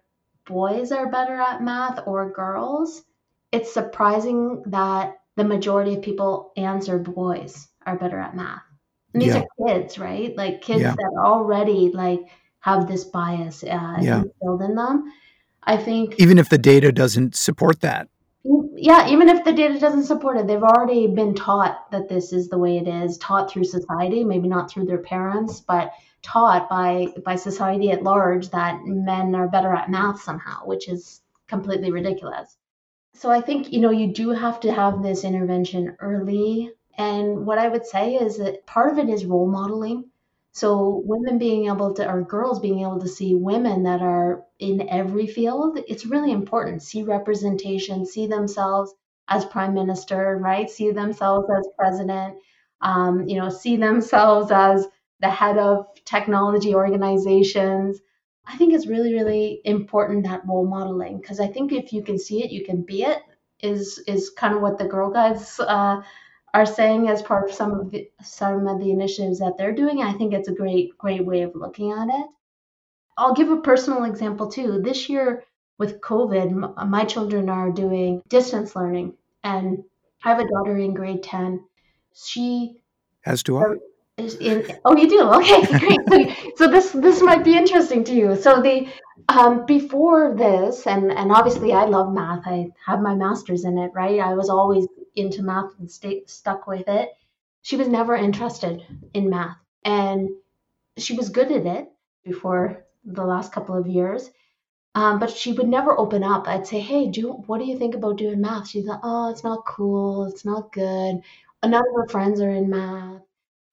boys 0.45 0.91
are 0.91 1.09
better 1.09 1.35
at 1.35 1.61
math 1.61 2.01
or 2.05 2.31
girls, 2.31 3.03
it's 3.51 3.73
surprising 3.73 4.63
that 4.67 5.19
the 5.35 5.43
majority 5.43 5.95
of 5.95 6.01
people 6.01 6.51
answer 6.57 6.97
boys 6.97 7.67
are 7.85 7.97
better 7.97 8.19
at 8.19 8.35
math. 8.35 8.63
And 9.13 9.21
these 9.21 9.33
yeah. 9.33 9.41
are 9.41 9.67
kids, 9.67 9.97
right? 9.97 10.35
Like 10.35 10.61
kids 10.61 10.81
yeah. 10.81 10.95
that 10.95 11.13
already 11.17 11.91
like 11.93 12.21
have 12.59 12.87
this 12.87 13.03
bias 13.05 13.63
uh, 13.63 13.97
yeah. 14.01 14.21
instilled 14.21 14.61
in 14.61 14.75
them. 14.75 15.11
I 15.63 15.77
think 15.77 16.15
even 16.19 16.37
if 16.37 16.49
the 16.49 16.57
data 16.57 16.91
doesn't 16.91 17.35
support 17.35 17.81
that, 17.81 18.07
yeah, 18.81 19.09
even 19.09 19.27
if 19.27 19.43
the 19.43 19.51
data 19.51 19.77
doesn't 19.79 20.05
support 20.05 20.37
it, 20.37 20.47
they've 20.47 20.63
already 20.63 21.07
been 21.07 21.35
taught 21.35 21.91
that 21.91 22.07
this 22.07 22.31
is 22.31 22.47
the 22.47 22.57
way 22.57 22.77
it 22.77 22.87
is, 22.87 23.17
taught 23.17 23.51
through 23.51 23.65
society, 23.65 24.23
maybe 24.23 24.47
not 24.47 24.71
through 24.71 24.85
their 24.85 24.99
parents, 24.99 25.59
but 25.59 25.91
taught 26.21 26.69
by 26.69 27.07
by 27.25 27.35
society 27.35 27.91
at 27.91 28.03
large 28.03 28.49
that 28.49 28.79
men 28.85 29.35
are 29.35 29.47
better 29.47 29.73
at 29.73 29.89
math 29.89 30.21
somehow, 30.21 30.65
which 30.65 30.87
is 30.87 31.21
completely 31.47 31.91
ridiculous. 31.91 32.57
So 33.13 33.29
I 33.29 33.41
think, 33.41 33.73
you 33.73 33.81
know, 33.81 33.91
you 33.91 34.13
do 34.13 34.29
have 34.29 34.61
to 34.61 34.71
have 34.71 35.03
this 35.03 35.25
intervention 35.25 35.97
early. 35.99 36.71
And 36.99 37.45
what 37.45 37.57
I 37.57 37.69
would 37.69 37.85
say 37.85 38.15
is 38.15 38.37
that 38.39 38.65
part 38.65 38.91
of 38.91 38.99
it 38.99 39.07
is 39.09 39.25
role 39.25 39.47
modeling. 39.47 40.09
So 40.51 41.01
women 41.05 41.39
being 41.39 41.67
able 41.67 41.93
to, 41.93 42.05
or 42.05 42.23
girls 42.23 42.59
being 42.59 42.81
able 42.81 42.99
to 42.99 43.07
see 43.07 43.35
women 43.35 43.83
that 43.83 44.01
are 44.01 44.43
in 44.59 44.89
every 44.89 45.25
field, 45.25 45.79
it's 45.87 46.05
really 46.05 46.33
important. 46.33 46.83
See 46.83 47.03
representation, 47.03 48.05
see 48.05 48.27
themselves 48.27 48.93
as 49.29 49.45
prime 49.45 49.73
minister, 49.73 50.37
right? 50.41 50.69
See 50.69 50.91
themselves 50.91 51.47
as 51.49 51.69
president, 51.77 52.35
um, 52.81 53.29
you 53.29 53.39
know, 53.39 53.49
see 53.49 53.77
themselves 53.77 54.51
as 54.51 54.85
the 55.21 55.29
head 55.29 55.57
of 55.57 55.85
technology 56.03 56.75
organizations. 56.75 58.01
I 58.45 58.57
think 58.57 58.73
it's 58.73 58.87
really, 58.87 59.13
really 59.13 59.61
important 59.63 60.25
that 60.25 60.45
role 60.45 60.67
modeling 60.67 61.21
because 61.21 61.39
I 61.39 61.47
think 61.47 61.71
if 61.71 61.93
you 61.93 62.03
can 62.03 62.19
see 62.19 62.43
it, 62.43 62.51
you 62.51 62.65
can 62.65 62.81
be 62.81 63.03
it. 63.03 63.21
Is 63.61 63.99
is 64.07 64.29
kind 64.29 64.53
of 64.55 64.61
what 64.61 64.77
the 64.77 64.85
Girl 64.85 65.11
Guides 65.11 65.59
uh, 65.59 66.01
are 66.53 66.65
saying 66.65 67.07
as 67.07 67.21
part 67.21 67.49
of 67.49 67.55
some 67.55 67.79
of 67.79 67.91
the 67.91 68.09
some 68.21 68.67
of 68.67 68.79
the 68.79 68.91
initiatives 68.91 69.39
that 69.39 69.57
they're 69.57 69.73
doing. 69.73 70.01
I 70.01 70.13
think 70.13 70.33
it's 70.33 70.49
a 70.49 70.53
great 70.53 70.97
great 70.97 71.25
way 71.25 71.41
of 71.41 71.55
looking 71.55 71.91
at 71.91 72.07
it. 72.07 72.27
I'll 73.17 73.33
give 73.33 73.49
a 73.49 73.61
personal 73.61 74.05
example 74.05 74.49
too. 74.49 74.81
This 74.81 75.09
year 75.09 75.43
with 75.77 76.01
COVID, 76.01 76.87
my 76.89 77.05
children 77.05 77.49
are 77.49 77.71
doing 77.71 78.21
distance 78.29 78.75
learning, 78.75 79.15
and 79.43 79.83
I 80.23 80.29
have 80.29 80.39
a 80.39 80.47
daughter 80.47 80.77
in 80.77 80.93
grade 80.93 81.23
ten. 81.23 81.65
She 82.13 82.81
as 83.25 83.43
do 83.43 83.57
I. 83.57 83.75
In, 84.17 84.67
oh, 84.83 84.97
you 84.97 85.07
do? 85.07 85.21
Okay, 85.21 85.79
great. 85.79 85.99
So, 86.09 86.65
so, 86.65 86.67
this 86.67 86.91
this 86.91 87.21
might 87.21 87.45
be 87.45 87.55
interesting 87.55 88.03
to 88.03 88.13
you. 88.13 88.35
So 88.35 88.61
the 88.61 88.89
um, 89.29 89.65
before 89.65 90.35
this, 90.35 90.87
and 90.87 91.11
and 91.11 91.31
obviously 91.31 91.71
I 91.71 91.85
love 91.85 92.11
math. 92.11 92.45
I 92.45 92.69
have 92.85 93.01
my 93.01 93.15
master's 93.15 93.63
in 93.63 93.77
it, 93.77 93.91
right? 93.93 94.19
I 94.19 94.33
was 94.33 94.49
always 94.49 94.87
into 95.19 95.43
math 95.43 95.77
and 95.79 95.89
stuck 95.91 96.67
with 96.67 96.87
it. 96.87 97.09
She 97.61 97.75
was 97.77 97.87
never 97.87 98.15
interested 98.15 98.85
in 99.13 99.29
math, 99.29 99.57
and 99.83 100.29
she 100.97 101.15
was 101.15 101.29
good 101.29 101.51
at 101.51 101.65
it 101.65 101.91
before 102.23 102.85
the 103.05 103.25
last 103.25 103.51
couple 103.51 103.75
of 103.77 103.87
years. 103.87 104.31
Um, 104.95 105.19
but 105.19 105.31
she 105.31 105.53
would 105.53 105.67
never 105.67 105.97
open 105.99 106.23
up. 106.23 106.47
I'd 106.47 106.67
say, 106.67 106.79
"Hey, 106.79 107.07
do 107.09 107.31
what 107.47 107.59
do 107.59 107.65
you 107.65 107.77
think 107.77 107.95
about 107.95 108.17
doing 108.17 108.41
math?" 108.41 108.67
She's 108.67 108.85
like, 108.85 108.99
"Oh, 109.03 109.29
it's 109.29 109.43
not 109.43 109.65
cool. 109.65 110.25
It's 110.25 110.45
not 110.45 110.71
good. 110.73 111.21
None 111.63 111.73
of 111.75 111.95
her 111.95 112.07
friends 112.09 112.41
are 112.41 112.49
in 112.51 112.69
math. 112.69 113.21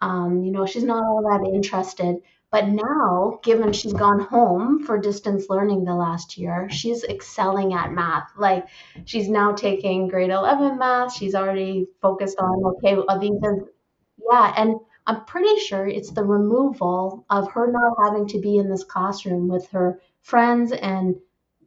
Um, 0.00 0.42
you 0.44 0.52
know, 0.52 0.66
she's 0.66 0.85
not 0.85 1.04
all 1.04 1.22
that 1.22 1.50
interested." 1.54 2.16
But 2.50 2.68
now, 2.68 3.40
given 3.42 3.72
she's 3.72 3.92
gone 3.92 4.20
home 4.20 4.85
for 4.85 4.98
distance 4.98 5.46
learning 5.48 5.85
the 5.85 5.94
last 5.94 6.38
year, 6.38 6.68
she's 6.70 7.02
excelling 7.04 7.74
at 7.74 7.92
math. 7.92 8.30
Like 8.37 8.66
she's 9.04 9.28
now 9.28 9.52
taking 9.52 10.09
grade 10.09 10.30
11 10.30 10.78
math. 10.78 11.12
She's 11.12 11.35
already 11.35 11.87
focused 12.00 12.38
on, 12.38 12.64
okay, 12.64 12.94
these 13.20 13.42
are, 13.42 13.68
yeah. 14.30 14.54
And 14.56 14.76
I'm 15.06 15.24
pretty 15.24 15.59
sure 15.61 15.87
it's 15.87 16.12
the 16.12 16.24
removal 16.24 17.26
of 17.30 17.50
her 17.52 17.70
not 17.70 17.96
having 18.04 18.28
to 18.28 18.38
be 18.38 18.56
in 18.59 18.70
this 18.70 18.85
classroom 18.85 19.48
with 19.48 19.68
her 19.70 20.00
friends 20.22 20.72
and 20.72 21.16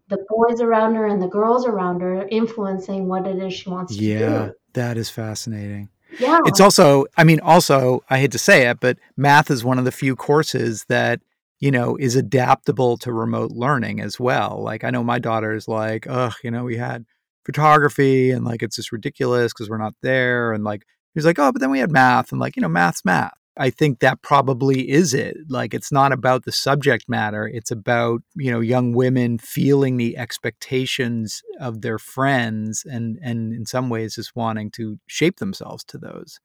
the 0.07 0.25
boys 0.27 0.59
around 0.59 0.95
her 0.95 1.05
and 1.05 1.21
the 1.21 1.27
girls 1.27 1.65
around 1.65 2.01
her 2.01 2.27
influencing 2.27 3.07
what 3.07 3.27
it 3.27 3.37
is 3.37 3.53
she 3.53 3.69
wants 3.69 3.95
to 3.95 4.03
yeah, 4.03 4.17
do. 4.17 4.23
Yeah, 4.23 4.49
that 4.73 4.97
is 4.97 5.09
fascinating. 5.09 5.89
Yeah. 6.17 6.39
It's 6.45 6.59
also, 6.59 7.05
I 7.17 7.23
mean, 7.23 7.39
also, 7.41 8.03
I 8.09 8.19
hate 8.19 8.31
to 8.31 8.39
say 8.39 8.67
it, 8.67 8.79
but 8.79 8.97
math 9.15 9.51
is 9.51 9.63
one 9.63 9.79
of 9.79 9.85
the 9.85 9.91
few 9.91 10.15
courses 10.15 10.85
that, 10.89 11.21
you 11.59 11.71
know, 11.71 11.97
is 11.97 12.15
adaptable 12.15 12.97
to 12.97 13.11
remote 13.11 13.51
learning 13.51 14.01
as 14.01 14.19
well. 14.19 14.61
Like, 14.63 14.83
I 14.83 14.89
know 14.89 15.03
my 15.03 15.19
daughter's 15.19 15.67
like, 15.67 16.07
ugh, 16.09 16.33
you 16.43 16.51
know, 16.51 16.63
we 16.63 16.77
had 16.77 17.05
photography 17.45 18.31
and 18.31 18.45
like 18.45 18.63
it's 18.63 18.75
just 18.75 18.91
ridiculous 18.91 19.53
because 19.53 19.69
we're 19.69 19.77
not 19.77 19.95
there. 20.01 20.53
And 20.53 20.63
like, 20.63 20.83
he's 21.13 21.25
like, 21.25 21.39
oh, 21.39 21.51
but 21.51 21.59
then 21.59 21.71
we 21.71 21.79
had 21.79 21.91
math 21.91 22.31
and 22.31 22.39
like, 22.39 22.55
you 22.55 22.61
know, 22.61 22.69
math's 22.69 23.03
math. 23.05 23.38
I 23.59 23.69
think 23.69 23.99
that 23.99 24.21
probably 24.21 24.89
is 24.89 25.13
it. 25.13 25.37
Like 25.49 25.73
it's 25.73 25.91
not 25.91 26.11
about 26.13 26.45
the 26.45 26.51
subject 26.51 27.05
matter, 27.09 27.47
it's 27.47 27.71
about, 27.71 28.21
you 28.35 28.51
know, 28.51 28.61
young 28.61 28.93
women 28.93 29.37
feeling 29.37 29.97
the 29.97 30.17
expectations 30.17 31.41
of 31.59 31.81
their 31.81 31.99
friends 31.99 32.85
and 32.89 33.19
and 33.21 33.53
in 33.53 33.65
some 33.65 33.89
ways 33.89 34.15
just 34.15 34.35
wanting 34.35 34.71
to 34.71 34.97
shape 35.07 35.37
themselves 35.37 35.83
to 35.85 35.97
those. 35.97 36.39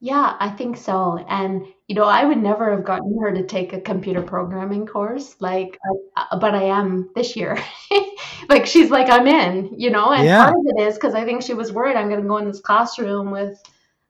Yeah, 0.00 0.36
I 0.38 0.50
think 0.50 0.76
so. 0.76 1.24
And 1.28 1.66
you 1.88 1.94
know, 1.96 2.04
I 2.04 2.24
would 2.24 2.38
never 2.38 2.70
have 2.70 2.84
gotten 2.84 3.18
her 3.20 3.32
to 3.32 3.44
take 3.44 3.72
a 3.72 3.80
computer 3.80 4.22
programming 4.22 4.86
course 4.86 5.36
like 5.40 5.78
uh, 6.16 6.38
but 6.38 6.54
I 6.54 6.64
am 6.64 7.10
this 7.14 7.34
year. 7.34 7.58
like 8.48 8.66
she's 8.66 8.90
like 8.90 9.08
I'm 9.10 9.26
in, 9.26 9.74
you 9.78 9.90
know, 9.90 10.12
and 10.12 10.26
Yeah. 10.26 10.42
part 10.42 10.54
of 10.54 10.64
it 10.76 10.82
is 10.82 10.94
because 10.94 11.14
I 11.14 11.24
think 11.24 11.42
she 11.42 11.54
was 11.54 11.72
worried 11.72 11.96
I'm 11.96 12.08
going 12.08 12.22
to 12.22 12.28
go 12.28 12.36
in 12.36 12.46
this 12.46 12.60
classroom 12.60 13.30
with 13.30 13.60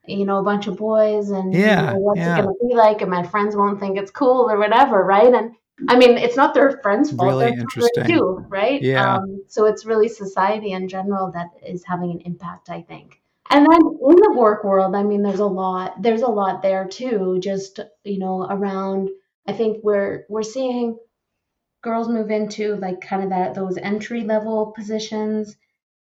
you 0.08 0.24
know, 0.24 0.38
a 0.38 0.42
bunch 0.42 0.66
of 0.66 0.76
boys 0.76 1.30
and 1.30 1.54
you 1.54 1.60
Yeah, 1.60 1.92
know, 1.92 1.98
what's 1.98 2.18
yeah. 2.18 2.38
it 2.38 2.42
gonna 2.42 2.52
be 2.68 2.74
like 2.74 3.02
and 3.02 3.10
my 3.10 3.22
friends 3.22 3.56
won't 3.56 3.80
think 3.80 3.98
it's 3.98 4.10
cool 4.10 4.50
or 4.50 4.58
whatever, 4.58 5.04
right? 5.04 5.32
And 5.32 5.54
I 5.88 5.96
mean, 5.98 6.16
it's 6.16 6.36
not 6.36 6.54
their 6.54 6.78
friends' 6.82 7.10
fault, 7.10 7.28
Really 7.28 7.52
interesting. 7.52 8.04
too, 8.06 8.44
right? 8.48 8.80
Yeah. 8.82 9.16
Um, 9.16 9.42
so 9.48 9.66
it's 9.66 9.84
really 9.84 10.08
society 10.08 10.72
in 10.72 10.88
general 10.88 11.30
that 11.32 11.48
is 11.66 11.84
having 11.84 12.10
an 12.12 12.20
impact, 12.24 12.70
I 12.70 12.82
think. 12.82 13.20
And 13.50 13.64
then 13.66 13.80
in 13.80 14.16
the 14.16 14.34
work 14.36 14.64
world, 14.64 14.94
I 14.94 15.02
mean, 15.02 15.22
there's 15.22 15.38
a 15.40 15.46
lot, 15.46 16.02
there's 16.02 16.22
a 16.22 16.28
lot 16.28 16.62
there 16.62 16.86
too, 16.88 17.38
just, 17.40 17.78
you 18.04 18.18
know, 18.18 18.46
around, 18.48 19.10
I 19.46 19.52
think 19.52 19.78
we're 19.84 20.24
we're 20.28 20.42
seeing 20.42 20.98
girls 21.82 22.08
move 22.08 22.30
into 22.30 22.76
like 22.76 23.00
kind 23.00 23.22
of 23.22 23.30
that 23.30 23.54
those 23.54 23.76
entry 23.78 24.22
level 24.24 24.72
positions 24.74 25.56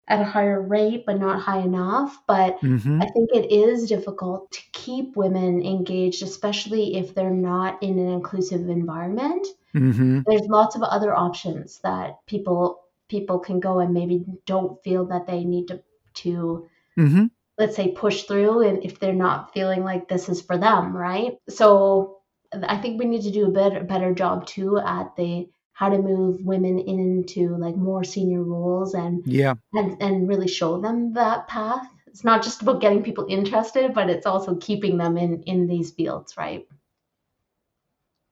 at 0.08 0.20
a 0.20 0.24
higher 0.24 0.60
rate, 0.62 1.04
but 1.06 1.18
not 1.18 1.40
high 1.40 1.60
enough. 1.60 2.22
But 2.26 2.58
Mhm. 2.62 3.00
I 3.00 3.06
think 3.10 3.30
it 3.32 3.50
is 3.50 3.88
difficult 3.88 4.50
to 4.52 4.60
keep 4.72 5.16
women 5.16 5.62
engaged, 5.62 6.22
especially 6.22 6.96
if 6.96 7.14
they're 7.14 7.30
not 7.30 7.82
in 7.82 7.98
an 7.98 8.08
inclusive 8.08 8.68
environment. 8.68 9.46
Mhm. 9.74 10.24
There's 10.26 10.46
lots 10.48 10.76
of 10.76 10.82
other 10.82 11.14
options 11.14 11.80
that 11.80 12.18
people 12.26 12.80
people 13.08 13.38
can 13.38 13.60
go 13.60 13.80
and 13.80 13.92
maybe 13.94 14.24
don't 14.46 14.82
feel 14.82 15.04
that 15.06 15.26
they 15.26 15.44
need 15.44 15.68
to 15.68 15.82
to 16.14 16.66
Mhm. 16.96 17.30
let's 17.58 17.76
say 17.76 17.92
push 17.92 18.24
through 18.24 18.62
and 18.62 18.84
if 18.84 18.98
they're 18.98 19.12
not 19.14 19.52
feeling 19.52 19.84
like 19.84 20.08
this 20.08 20.28
is 20.28 20.40
for 20.42 20.58
them, 20.58 20.96
right? 20.96 21.38
So 21.48 22.18
I 22.52 22.76
think 22.78 22.98
we 22.98 23.06
need 23.06 23.22
to 23.22 23.30
do 23.30 23.46
a 23.46 23.50
better 23.50 23.82
better 23.84 24.14
job 24.14 24.46
too 24.46 24.78
at 24.78 25.14
the 25.16 25.48
how 25.74 25.88
to 25.88 25.98
move 25.98 26.40
women 26.44 26.78
into 26.78 27.56
like 27.56 27.76
more 27.76 28.04
senior 28.04 28.42
roles 28.42 28.94
and 28.94 29.22
Yeah. 29.26 29.54
and 29.72 30.00
and 30.00 30.28
really 30.28 30.48
show 30.48 30.80
them 30.80 31.12
that 31.14 31.46
path. 31.48 31.86
It's 32.06 32.24
not 32.24 32.42
just 32.44 32.62
about 32.62 32.80
getting 32.80 33.02
people 33.02 33.26
interested, 33.28 33.92
but 33.92 34.08
it's 34.08 34.24
also 34.24 34.54
keeping 34.56 34.96
them 34.96 35.18
in 35.18 35.42
in 35.42 35.66
these 35.66 35.90
fields, 35.90 36.36
right? 36.36 36.66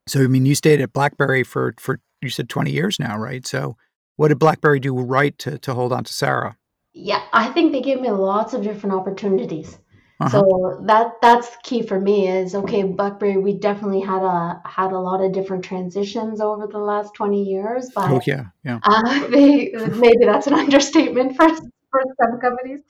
So 0.08 0.22
I 0.22 0.28
mean, 0.28 0.46
you 0.46 0.54
stayed 0.54 0.80
at 0.80 0.92
BlackBerry 0.92 1.42
for 1.42 1.74
for 1.78 2.00
you 2.22 2.30
said 2.30 2.48
20 2.48 2.70
years 2.70 2.98
now, 3.00 3.18
right? 3.18 3.44
So 3.46 3.76
what 4.16 4.28
did 4.28 4.38
BlackBerry 4.38 4.78
do 4.78 4.94
right 4.94 5.36
to 5.38 5.58
to 5.58 5.74
hold 5.74 5.92
on 5.92 6.04
to 6.04 6.14
Sarah? 6.14 6.56
Yeah, 6.94 7.22
I 7.32 7.48
think 7.52 7.72
they 7.72 7.80
gave 7.80 8.00
me 8.00 8.10
lots 8.10 8.54
of 8.54 8.62
different 8.62 8.94
opportunities. 8.94 9.78
Uh-huh. 10.22 10.30
So 10.30 10.84
that 10.86 11.14
that's 11.20 11.48
key 11.64 11.82
for 11.82 12.00
me 12.00 12.28
is 12.28 12.54
okay, 12.54 12.84
BlackBerry, 12.84 13.38
we 13.38 13.58
definitely 13.58 14.00
had 14.00 14.22
a 14.22 14.62
had 14.64 14.92
a 14.92 14.98
lot 14.98 15.20
of 15.20 15.32
different 15.32 15.64
transitions 15.64 16.40
over 16.40 16.68
the 16.68 16.78
last 16.78 17.14
20 17.14 17.42
years, 17.42 17.90
but 17.92 18.08
Oh 18.10 18.20
yeah, 18.26 18.44
yeah. 18.64 18.78
Uh, 18.84 19.26
they, 19.28 19.70
maybe 19.96 20.24
that's 20.24 20.46
an 20.46 20.54
understatement 20.54 21.36
for 21.36 21.48
for 21.48 22.02
some 22.20 22.40
companies. 22.40 22.82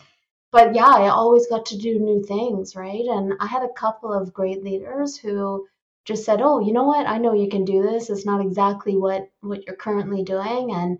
But 0.50 0.74
yeah, 0.74 0.86
I 0.86 1.08
always 1.08 1.46
got 1.48 1.64
to 1.66 1.78
do 1.78 1.98
new 1.98 2.22
things, 2.22 2.76
right? 2.76 3.04
And 3.06 3.32
I 3.40 3.46
had 3.46 3.62
a 3.62 3.72
couple 3.72 4.12
of 4.12 4.34
great 4.34 4.62
leaders 4.62 5.16
who 5.16 5.66
just 6.04 6.24
said, 6.24 6.40
"Oh, 6.42 6.60
you 6.60 6.74
know 6.74 6.84
what? 6.84 7.06
I 7.06 7.16
know 7.16 7.32
you 7.32 7.48
can 7.48 7.64
do 7.64 7.82
this. 7.82 8.10
It's 8.10 8.26
not 8.26 8.42
exactly 8.42 8.96
what 8.96 9.30
what 9.40 9.66
you're 9.66 9.76
currently 9.76 10.22
doing." 10.22 10.72
And 10.72 10.98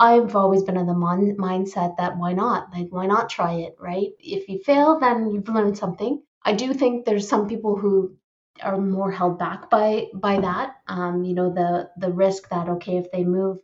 I've 0.00 0.34
always 0.34 0.64
been 0.64 0.76
of 0.78 0.86
the 0.88 0.94
mon- 0.94 1.36
mindset 1.36 1.96
that 1.98 2.18
why 2.18 2.32
not? 2.32 2.72
Like, 2.72 2.88
why 2.90 3.06
not 3.06 3.30
try 3.30 3.54
it, 3.54 3.76
right? 3.78 4.08
If 4.18 4.48
you 4.48 4.58
fail, 4.58 4.98
then 4.98 5.30
you've 5.30 5.48
learned 5.48 5.78
something. 5.78 6.22
I 6.44 6.54
do 6.54 6.74
think 6.74 7.04
there's 7.04 7.28
some 7.28 7.48
people 7.48 7.76
who 7.76 8.16
are 8.62 8.78
more 8.78 9.12
held 9.12 9.38
back 9.38 9.70
by 9.70 10.08
by 10.14 10.40
that. 10.40 10.76
Um, 10.88 11.24
you 11.24 11.34
know, 11.34 11.52
the 11.52 11.90
the 11.98 12.12
risk 12.12 12.48
that 12.48 12.68
okay, 12.68 12.96
if 12.96 13.12
they 13.12 13.24
move 13.24 13.58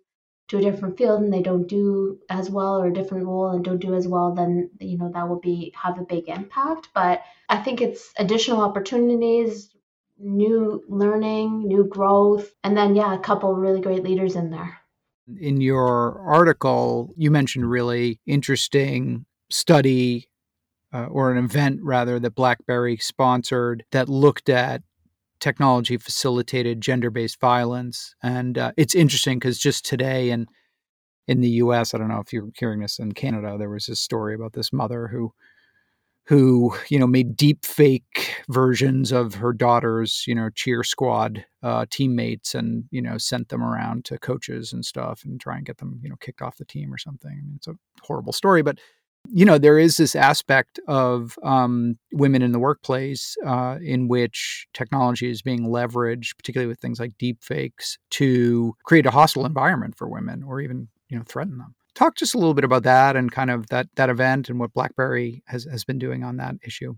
to 0.48 0.58
a 0.58 0.60
different 0.60 0.96
field 0.96 1.22
and 1.22 1.32
they 1.32 1.42
don't 1.42 1.66
do 1.66 2.18
as 2.30 2.50
well 2.50 2.76
or 2.80 2.86
a 2.86 2.92
different 2.92 3.26
role 3.26 3.50
and 3.50 3.64
don't 3.64 3.80
do 3.80 3.94
as 3.94 4.06
well 4.06 4.32
then 4.34 4.70
you 4.80 4.96
know 4.96 5.10
that 5.12 5.28
will 5.28 5.40
be 5.40 5.72
have 5.76 5.98
a 5.98 6.04
big 6.04 6.28
impact 6.28 6.88
but 6.94 7.22
i 7.48 7.56
think 7.56 7.80
it's 7.80 8.12
additional 8.18 8.60
opportunities 8.60 9.74
new 10.18 10.82
learning 10.88 11.66
new 11.66 11.84
growth 11.84 12.52
and 12.62 12.76
then 12.76 12.94
yeah 12.94 13.14
a 13.14 13.18
couple 13.18 13.54
really 13.54 13.80
great 13.80 14.04
leaders 14.04 14.36
in 14.36 14.50
there 14.50 14.78
In 15.28 15.60
your 15.60 16.20
article, 16.20 17.12
you 17.16 17.30
mentioned 17.30 17.68
really 17.68 18.20
interesting 18.26 19.26
study 19.50 20.28
uh, 20.92 21.06
or 21.06 21.32
an 21.32 21.44
event 21.44 21.80
rather 21.82 22.18
that 22.20 22.34
BlackBerry 22.34 22.96
sponsored 22.98 23.84
that 23.90 24.08
looked 24.08 24.48
at 24.48 24.82
technology 25.40 25.96
facilitated 25.96 26.80
gender-based 26.80 27.40
violence. 27.40 28.14
And 28.22 28.56
uh, 28.56 28.72
it's 28.76 28.94
interesting 28.94 29.38
because 29.38 29.58
just 29.58 29.84
today 29.84 30.30
in 30.30 30.46
in 31.28 31.40
the 31.40 31.50
US 31.50 31.92
I 31.92 31.98
don't 31.98 32.08
know 32.08 32.20
if 32.20 32.32
you're 32.32 32.50
hearing 32.56 32.80
this 32.80 32.98
in 33.00 33.12
Canada 33.12 33.56
there 33.58 33.68
was 33.68 33.86
this 33.86 34.00
story 34.00 34.34
about 34.34 34.52
this 34.52 34.72
mother 34.72 35.08
who 35.08 35.32
who 36.26 36.74
you 36.88 36.98
know 36.98 37.06
made 37.06 37.36
deep 37.36 37.64
fake 37.64 38.34
versions 38.48 39.12
of 39.12 39.34
her 39.34 39.52
daughter's 39.52 40.24
you 40.26 40.34
know 40.34 40.50
cheer 40.54 40.82
squad 40.82 41.44
uh, 41.62 41.86
teammates 41.90 42.54
and 42.54 42.84
you 42.90 43.00
know 43.00 43.16
sent 43.16 43.48
them 43.48 43.62
around 43.62 44.04
to 44.04 44.18
coaches 44.18 44.72
and 44.72 44.84
stuff 44.84 45.22
and 45.24 45.40
try 45.40 45.56
and 45.56 45.66
get 45.66 45.78
them 45.78 46.00
you 46.02 46.08
know 46.08 46.16
kicked 46.20 46.42
off 46.42 46.56
the 46.56 46.64
team 46.64 46.92
or 46.92 46.98
something. 46.98 47.30
I 47.30 47.42
mean, 47.46 47.54
it's 47.56 47.68
a 47.68 47.76
horrible 48.02 48.32
story, 48.32 48.62
but 48.62 48.78
you 49.28 49.44
know 49.44 49.58
there 49.58 49.78
is 49.78 49.96
this 49.96 50.14
aspect 50.14 50.80
of 50.88 51.38
um, 51.42 51.98
women 52.12 52.42
in 52.42 52.52
the 52.52 52.58
workplace 52.58 53.36
uh, 53.46 53.78
in 53.80 54.08
which 54.08 54.66
technology 54.74 55.30
is 55.30 55.42
being 55.42 55.68
leveraged, 55.68 56.36
particularly 56.36 56.68
with 56.68 56.80
things 56.80 57.00
like 57.00 57.16
deep 57.18 57.42
fakes, 57.42 57.98
to 58.10 58.74
create 58.84 59.06
a 59.06 59.10
hostile 59.10 59.46
environment 59.46 59.96
for 59.96 60.08
women 60.08 60.42
or 60.42 60.60
even 60.60 60.88
you 61.08 61.16
know 61.16 61.24
threaten 61.24 61.58
them 61.58 61.74
talk 61.96 62.16
just 62.16 62.34
a 62.34 62.38
little 62.38 62.54
bit 62.54 62.64
about 62.64 62.84
that 62.84 63.16
and 63.16 63.32
kind 63.32 63.50
of 63.50 63.68
that 63.68 63.88
that 63.96 64.10
event 64.10 64.48
and 64.50 64.60
what 64.60 64.74
BlackBerry 64.74 65.42
has 65.48 65.64
has 65.64 65.84
been 65.84 65.98
doing 65.98 66.24
on 66.24 66.38
that 66.38 66.56
issue. 66.64 66.94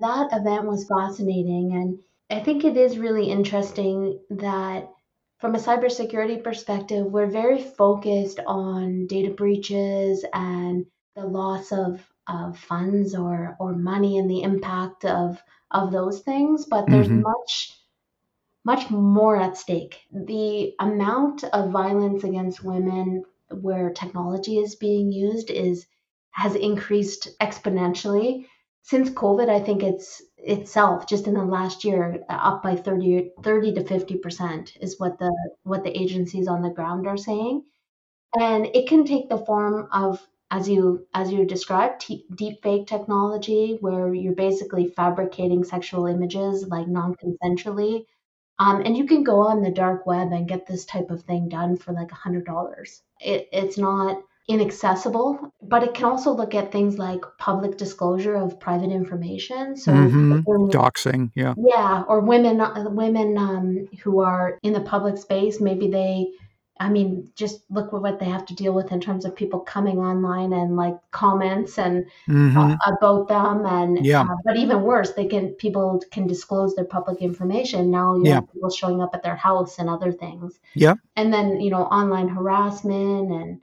that 0.00 0.28
event 0.32 0.66
was 0.66 0.88
fascinating 0.88 1.72
and 1.74 2.00
i 2.30 2.42
think 2.42 2.64
it 2.64 2.76
is 2.76 2.98
really 2.98 3.30
interesting 3.30 4.18
that 4.30 4.88
from 5.38 5.54
a 5.54 5.58
cybersecurity 5.58 6.42
perspective 6.42 7.06
we're 7.06 7.26
very 7.30 7.62
focused 7.62 8.40
on 8.48 9.06
data 9.06 9.30
breaches 9.30 10.24
and 10.32 10.86
the 11.14 11.24
loss 11.24 11.70
of, 11.72 12.10
of 12.26 12.58
funds 12.58 13.14
or, 13.14 13.56
or 13.60 13.72
money 13.74 14.18
and 14.18 14.28
the 14.30 14.42
impact 14.42 15.04
of 15.04 15.40
of 15.70 15.92
those 15.92 16.20
things 16.20 16.66
but 16.66 16.90
there's 16.90 17.08
Mhm. 17.08 17.22
much 17.22 17.78
much 18.64 18.90
more 18.90 19.36
at 19.36 19.56
stake. 19.56 20.00
The 20.12 20.74
amount 20.80 21.44
of 21.44 21.70
violence 21.70 22.24
against 22.24 22.64
women 22.64 23.24
where 23.52 23.90
technology 23.90 24.58
is 24.58 24.76
being 24.76 25.12
used 25.12 25.50
is 25.50 25.86
has 26.32 26.54
increased 26.54 27.28
exponentially 27.40 28.46
since 28.82 29.10
COVID. 29.10 29.48
I 29.48 29.60
think 29.60 29.82
it's 29.82 30.22
itself 30.38 31.06
just 31.06 31.26
in 31.26 31.34
the 31.34 31.44
last 31.44 31.84
year 31.84 32.24
up 32.28 32.62
by 32.62 32.76
30, 32.76 33.32
30 33.42 33.74
to 33.74 33.84
50 33.84 34.16
percent 34.18 34.76
is 34.80 34.98
what 34.98 35.18
the 35.18 35.32
what 35.64 35.84
the 35.84 35.96
agencies 36.00 36.48
on 36.48 36.62
the 36.62 36.70
ground 36.70 37.06
are 37.06 37.16
saying, 37.16 37.64
and 38.38 38.66
it 38.74 38.88
can 38.88 39.04
take 39.04 39.28
the 39.28 39.38
form 39.38 39.88
of 39.92 40.26
as 40.50 40.68
you 40.68 41.06
as 41.14 41.32
you 41.32 41.44
described 41.46 42.00
t- 42.00 42.26
deep 42.34 42.60
fake 42.62 42.86
technology 42.88 43.78
where 43.80 44.12
you're 44.14 44.34
basically 44.34 44.88
fabricating 44.88 45.62
sexual 45.64 46.06
images 46.06 46.66
like 46.68 46.88
non-consensually 46.88 48.04
Um, 48.60 48.82
and 48.84 48.96
you 48.96 49.06
can 49.06 49.24
go 49.24 49.40
on 49.48 49.62
the 49.62 49.72
dark 49.72 50.06
web 50.06 50.32
and 50.32 50.48
get 50.48 50.66
this 50.66 50.86
type 50.86 51.10
of 51.10 51.24
thing 51.24 51.48
done 51.48 51.76
for 51.78 51.92
like 51.92 52.12
a 52.12 52.16
$100. 52.16 53.02
It, 53.20 53.48
it's 53.52 53.78
not 53.78 54.22
inaccessible, 54.48 55.52
but 55.62 55.84
it 55.84 55.94
can 55.94 56.06
also 56.06 56.32
look 56.32 56.54
at 56.54 56.72
things 56.72 56.98
like 56.98 57.20
public 57.38 57.76
disclosure 57.76 58.34
of 58.34 58.58
private 58.58 58.90
information. 58.90 59.76
So 59.76 59.92
mm-hmm. 59.92 60.70
doxing, 60.70 61.30
yeah, 61.34 61.54
yeah, 61.56 62.02
or 62.08 62.20
women 62.20 62.60
women 62.94 63.38
um, 63.38 63.88
who 64.02 64.20
are 64.20 64.58
in 64.62 64.72
the 64.72 64.80
public 64.80 65.18
space, 65.18 65.60
maybe 65.60 65.88
they. 65.88 66.26
I 66.80 66.88
mean, 66.88 67.30
just 67.36 67.62
look 67.70 67.92
at 67.92 68.00
what 68.00 68.18
they 68.18 68.26
have 68.26 68.46
to 68.46 68.54
deal 68.54 68.72
with 68.72 68.90
in 68.90 69.00
terms 69.00 69.24
of 69.24 69.36
people 69.36 69.60
coming 69.60 69.98
online 69.98 70.52
and 70.52 70.76
like 70.76 70.96
comments 71.12 71.78
and 71.78 72.06
mm-hmm. 72.26 72.56
uh, 72.56 72.76
about 72.98 73.28
them, 73.28 73.66
and 73.66 74.04
yeah. 74.04 74.22
Uh, 74.22 74.36
but 74.44 74.56
even 74.56 74.82
worse, 74.82 75.12
they 75.12 75.26
can 75.26 75.50
people 75.50 76.02
can 76.10 76.26
disclose 76.26 76.74
their 76.74 76.86
public 76.86 77.20
information. 77.20 77.90
Now 77.90 78.16
you 78.16 78.24
yeah. 78.24 78.36
have 78.36 78.52
people 78.52 78.70
showing 78.70 79.00
up 79.00 79.14
at 79.14 79.22
their 79.22 79.36
house 79.36 79.78
and 79.78 79.88
other 79.88 80.10
things. 80.10 80.58
Yeah, 80.74 80.94
and 81.16 81.32
then 81.32 81.60
you 81.60 81.70
know 81.70 81.84
online 81.84 82.28
harassment 82.28 83.30
and 83.30 83.60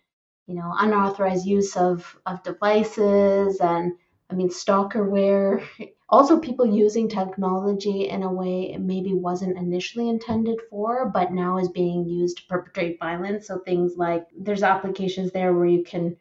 you 0.47 0.55
know, 0.55 0.73
unauthorized 0.77 1.45
use 1.45 1.75
of, 1.75 2.17
of 2.25 2.41
devices 2.43 3.59
and 3.59 3.93
I 4.29 4.33
mean 4.33 4.49
stalkerware. 4.49 5.63
Also 6.09 6.39
people 6.39 6.65
using 6.65 7.09
technology 7.09 8.07
in 8.07 8.23
a 8.23 8.31
way 8.31 8.71
it 8.73 8.79
maybe 8.79 9.13
wasn't 9.13 9.57
initially 9.57 10.07
intended 10.07 10.59
for, 10.69 11.09
but 11.09 11.33
now 11.33 11.57
is 11.57 11.69
being 11.69 12.05
used 12.05 12.37
to 12.37 12.45
perpetrate 12.47 12.97
violence. 12.99 13.47
So 13.47 13.59
things 13.59 13.97
like 13.97 14.25
there's 14.37 14.63
applications 14.63 15.31
there 15.31 15.53
where 15.53 15.65
you 15.65 15.83
can 15.83 16.15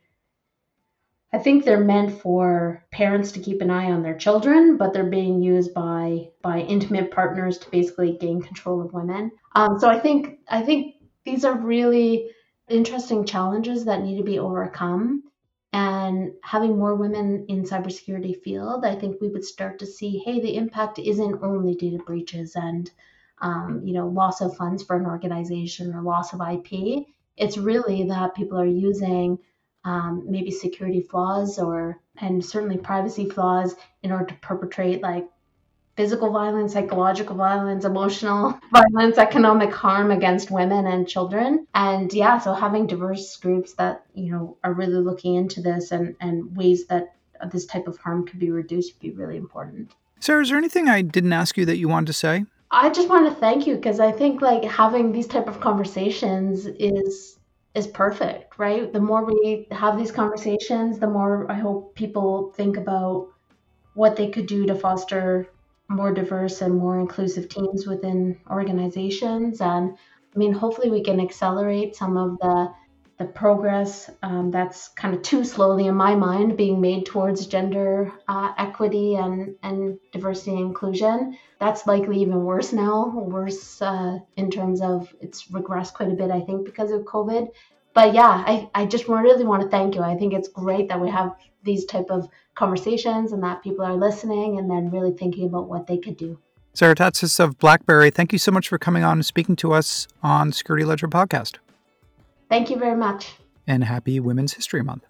I 1.32 1.38
think 1.38 1.64
they're 1.64 1.84
meant 1.84 2.20
for 2.20 2.84
parents 2.90 3.32
to 3.32 3.40
keep 3.40 3.60
an 3.60 3.70
eye 3.70 3.90
on 3.90 4.02
their 4.02 4.16
children, 4.16 4.76
but 4.76 4.92
they're 4.92 5.04
being 5.04 5.42
used 5.42 5.74
by 5.74 6.30
by 6.40 6.60
intimate 6.60 7.10
partners 7.10 7.58
to 7.58 7.70
basically 7.70 8.16
gain 8.18 8.40
control 8.40 8.80
of 8.80 8.92
women. 8.92 9.32
Um, 9.54 9.78
so 9.78 9.88
I 9.88 9.98
think 9.98 10.38
I 10.48 10.62
think 10.62 10.94
these 11.24 11.44
are 11.44 11.58
really 11.58 12.30
interesting 12.68 13.26
challenges 13.26 13.84
that 13.84 14.02
need 14.02 14.16
to 14.16 14.24
be 14.24 14.38
overcome 14.38 15.24
and 15.76 16.32
having 16.42 16.78
more 16.78 16.94
women 16.94 17.44
in 17.48 17.62
cybersecurity 17.62 18.34
field 18.42 18.82
i 18.84 18.94
think 18.94 19.20
we 19.20 19.28
would 19.28 19.44
start 19.44 19.78
to 19.78 19.86
see 19.86 20.16
hey 20.24 20.40
the 20.40 20.56
impact 20.56 20.98
isn't 20.98 21.42
only 21.42 21.74
data 21.74 21.98
breaches 21.98 22.56
and 22.56 22.90
um, 23.42 23.82
you 23.84 23.92
know 23.92 24.08
loss 24.08 24.40
of 24.40 24.56
funds 24.56 24.82
for 24.82 24.96
an 24.96 25.04
organization 25.04 25.94
or 25.94 26.00
loss 26.00 26.32
of 26.32 26.40
ip 26.40 27.04
it's 27.36 27.58
really 27.58 28.04
that 28.04 28.34
people 28.34 28.58
are 28.58 28.74
using 28.88 29.38
um, 29.84 30.24
maybe 30.26 30.50
security 30.50 31.02
flaws 31.02 31.58
or 31.58 32.00
and 32.16 32.42
certainly 32.42 32.78
privacy 32.78 33.28
flaws 33.28 33.74
in 34.02 34.10
order 34.10 34.24
to 34.24 34.34
perpetrate 34.40 35.02
like 35.02 35.28
physical 35.96 36.30
violence, 36.30 36.74
psychological 36.74 37.34
violence, 37.36 37.84
emotional 37.84 38.58
violence, 38.72 39.18
economic 39.18 39.72
harm 39.72 40.10
against 40.10 40.50
women 40.50 40.86
and 40.86 41.08
children. 41.08 41.66
And 41.74 42.12
yeah, 42.12 42.38
so 42.38 42.52
having 42.52 42.86
diverse 42.86 43.36
groups 43.36 43.72
that, 43.74 44.04
you 44.14 44.30
know, 44.30 44.56
are 44.62 44.74
really 44.74 44.98
looking 44.98 45.34
into 45.34 45.62
this 45.62 45.92
and, 45.92 46.14
and 46.20 46.54
ways 46.56 46.86
that 46.86 47.14
this 47.50 47.66
type 47.66 47.88
of 47.88 47.98
harm 47.98 48.26
could 48.26 48.38
be 48.38 48.50
reduced 48.50 48.94
would 48.94 49.00
be 49.00 49.10
really 49.10 49.36
important. 49.36 49.92
Sarah, 50.20 50.42
is 50.42 50.50
there 50.50 50.58
anything 50.58 50.88
I 50.88 51.02
didn't 51.02 51.32
ask 51.32 51.56
you 51.56 51.64
that 51.66 51.78
you 51.78 51.88
wanted 51.88 52.06
to 52.06 52.12
say? 52.12 52.44
I 52.70 52.90
just 52.90 53.08
want 53.08 53.28
to 53.28 53.40
thank 53.40 53.66
you 53.66 53.76
because 53.76 54.00
I 54.00 54.12
think 54.12 54.42
like 54.42 54.64
having 54.64 55.12
these 55.12 55.26
type 55.26 55.48
of 55.48 55.60
conversations 55.60 56.66
is 56.66 57.38
is 57.74 57.86
perfect, 57.86 58.58
right? 58.58 58.90
The 58.90 59.00
more 59.00 59.24
we 59.24 59.66
have 59.70 59.98
these 59.98 60.10
conversations, 60.10 60.98
the 60.98 61.06
more 61.06 61.50
I 61.50 61.54
hope 61.54 61.94
people 61.94 62.52
think 62.56 62.78
about 62.78 63.28
what 63.92 64.16
they 64.16 64.30
could 64.30 64.46
do 64.46 64.66
to 64.66 64.74
foster 64.74 65.46
more 65.88 66.12
diverse 66.12 66.62
and 66.62 66.74
more 66.74 66.98
inclusive 66.98 67.48
teams 67.48 67.86
within 67.86 68.38
organizations. 68.50 69.60
And 69.60 69.96
I 70.34 70.38
mean, 70.38 70.52
hopefully, 70.52 70.90
we 70.90 71.02
can 71.02 71.20
accelerate 71.20 71.96
some 71.96 72.16
of 72.16 72.38
the 72.38 72.72
the 73.18 73.24
progress 73.24 74.10
um, 74.22 74.50
that's 74.50 74.88
kind 74.88 75.14
of 75.14 75.22
too 75.22 75.42
slowly 75.42 75.86
in 75.86 75.94
my 75.94 76.14
mind 76.14 76.56
being 76.56 76.80
made 76.80 77.06
towards 77.06 77.46
gender 77.46 78.12
uh, 78.28 78.52
equity 78.58 79.14
and, 79.14 79.54
and 79.62 79.98
diversity 80.12 80.50
and 80.50 80.60
inclusion. 80.60 81.38
That's 81.58 81.86
likely 81.86 82.20
even 82.20 82.44
worse 82.44 82.74
now, 82.74 83.08
worse 83.08 83.80
uh, 83.80 84.18
in 84.36 84.50
terms 84.50 84.82
of 84.82 85.14
it's 85.20 85.44
regressed 85.48 85.94
quite 85.94 86.10
a 86.10 86.14
bit, 86.14 86.30
I 86.30 86.42
think, 86.42 86.66
because 86.66 86.90
of 86.90 87.02
COVID. 87.02 87.48
But 87.96 88.12
yeah, 88.12 88.44
I, 88.46 88.68
I 88.74 88.84
just 88.84 89.08
really 89.08 89.42
want 89.46 89.62
to 89.62 89.68
thank 89.70 89.94
you. 89.94 90.02
I 90.02 90.16
think 90.16 90.34
it's 90.34 90.48
great 90.48 90.86
that 90.90 91.00
we 91.00 91.08
have 91.08 91.34
these 91.64 91.86
type 91.86 92.10
of 92.10 92.28
conversations 92.54 93.32
and 93.32 93.42
that 93.42 93.62
people 93.62 93.86
are 93.86 93.96
listening 93.96 94.58
and 94.58 94.70
then 94.70 94.90
really 94.90 95.12
thinking 95.12 95.46
about 95.46 95.66
what 95.66 95.86
they 95.86 95.96
could 95.96 96.18
do. 96.18 96.38
Sarah 96.74 96.94
Tatsis 96.94 97.40
of 97.40 97.56
BlackBerry, 97.56 98.10
thank 98.10 98.34
you 98.34 98.38
so 98.38 98.52
much 98.52 98.68
for 98.68 98.76
coming 98.76 99.02
on 99.02 99.12
and 99.12 99.24
speaking 99.24 99.56
to 99.56 99.72
us 99.72 100.06
on 100.22 100.52
Security 100.52 100.84
Ledger 100.84 101.08
Podcast. 101.08 101.56
Thank 102.50 102.68
you 102.68 102.76
very 102.76 102.98
much. 102.98 103.32
And 103.66 103.82
happy 103.82 104.20
Women's 104.20 104.52
History 104.52 104.82
Month. 104.82 105.06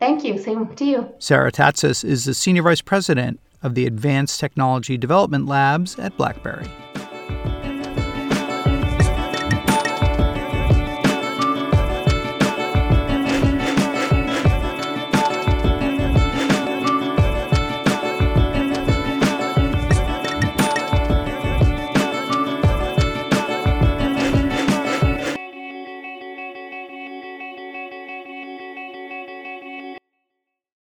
Thank 0.00 0.24
you. 0.24 0.38
Same 0.38 0.74
to 0.74 0.84
you. 0.86 1.14
Sarah 1.18 1.52
Tatsis 1.52 2.02
is 2.02 2.24
the 2.24 2.32
Senior 2.32 2.62
Vice 2.62 2.80
President 2.80 3.40
of 3.62 3.74
the 3.74 3.84
Advanced 3.84 4.40
Technology 4.40 4.96
Development 4.96 5.44
Labs 5.44 5.98
at 5.98 6.16
BlackBerry. 6.16 6.66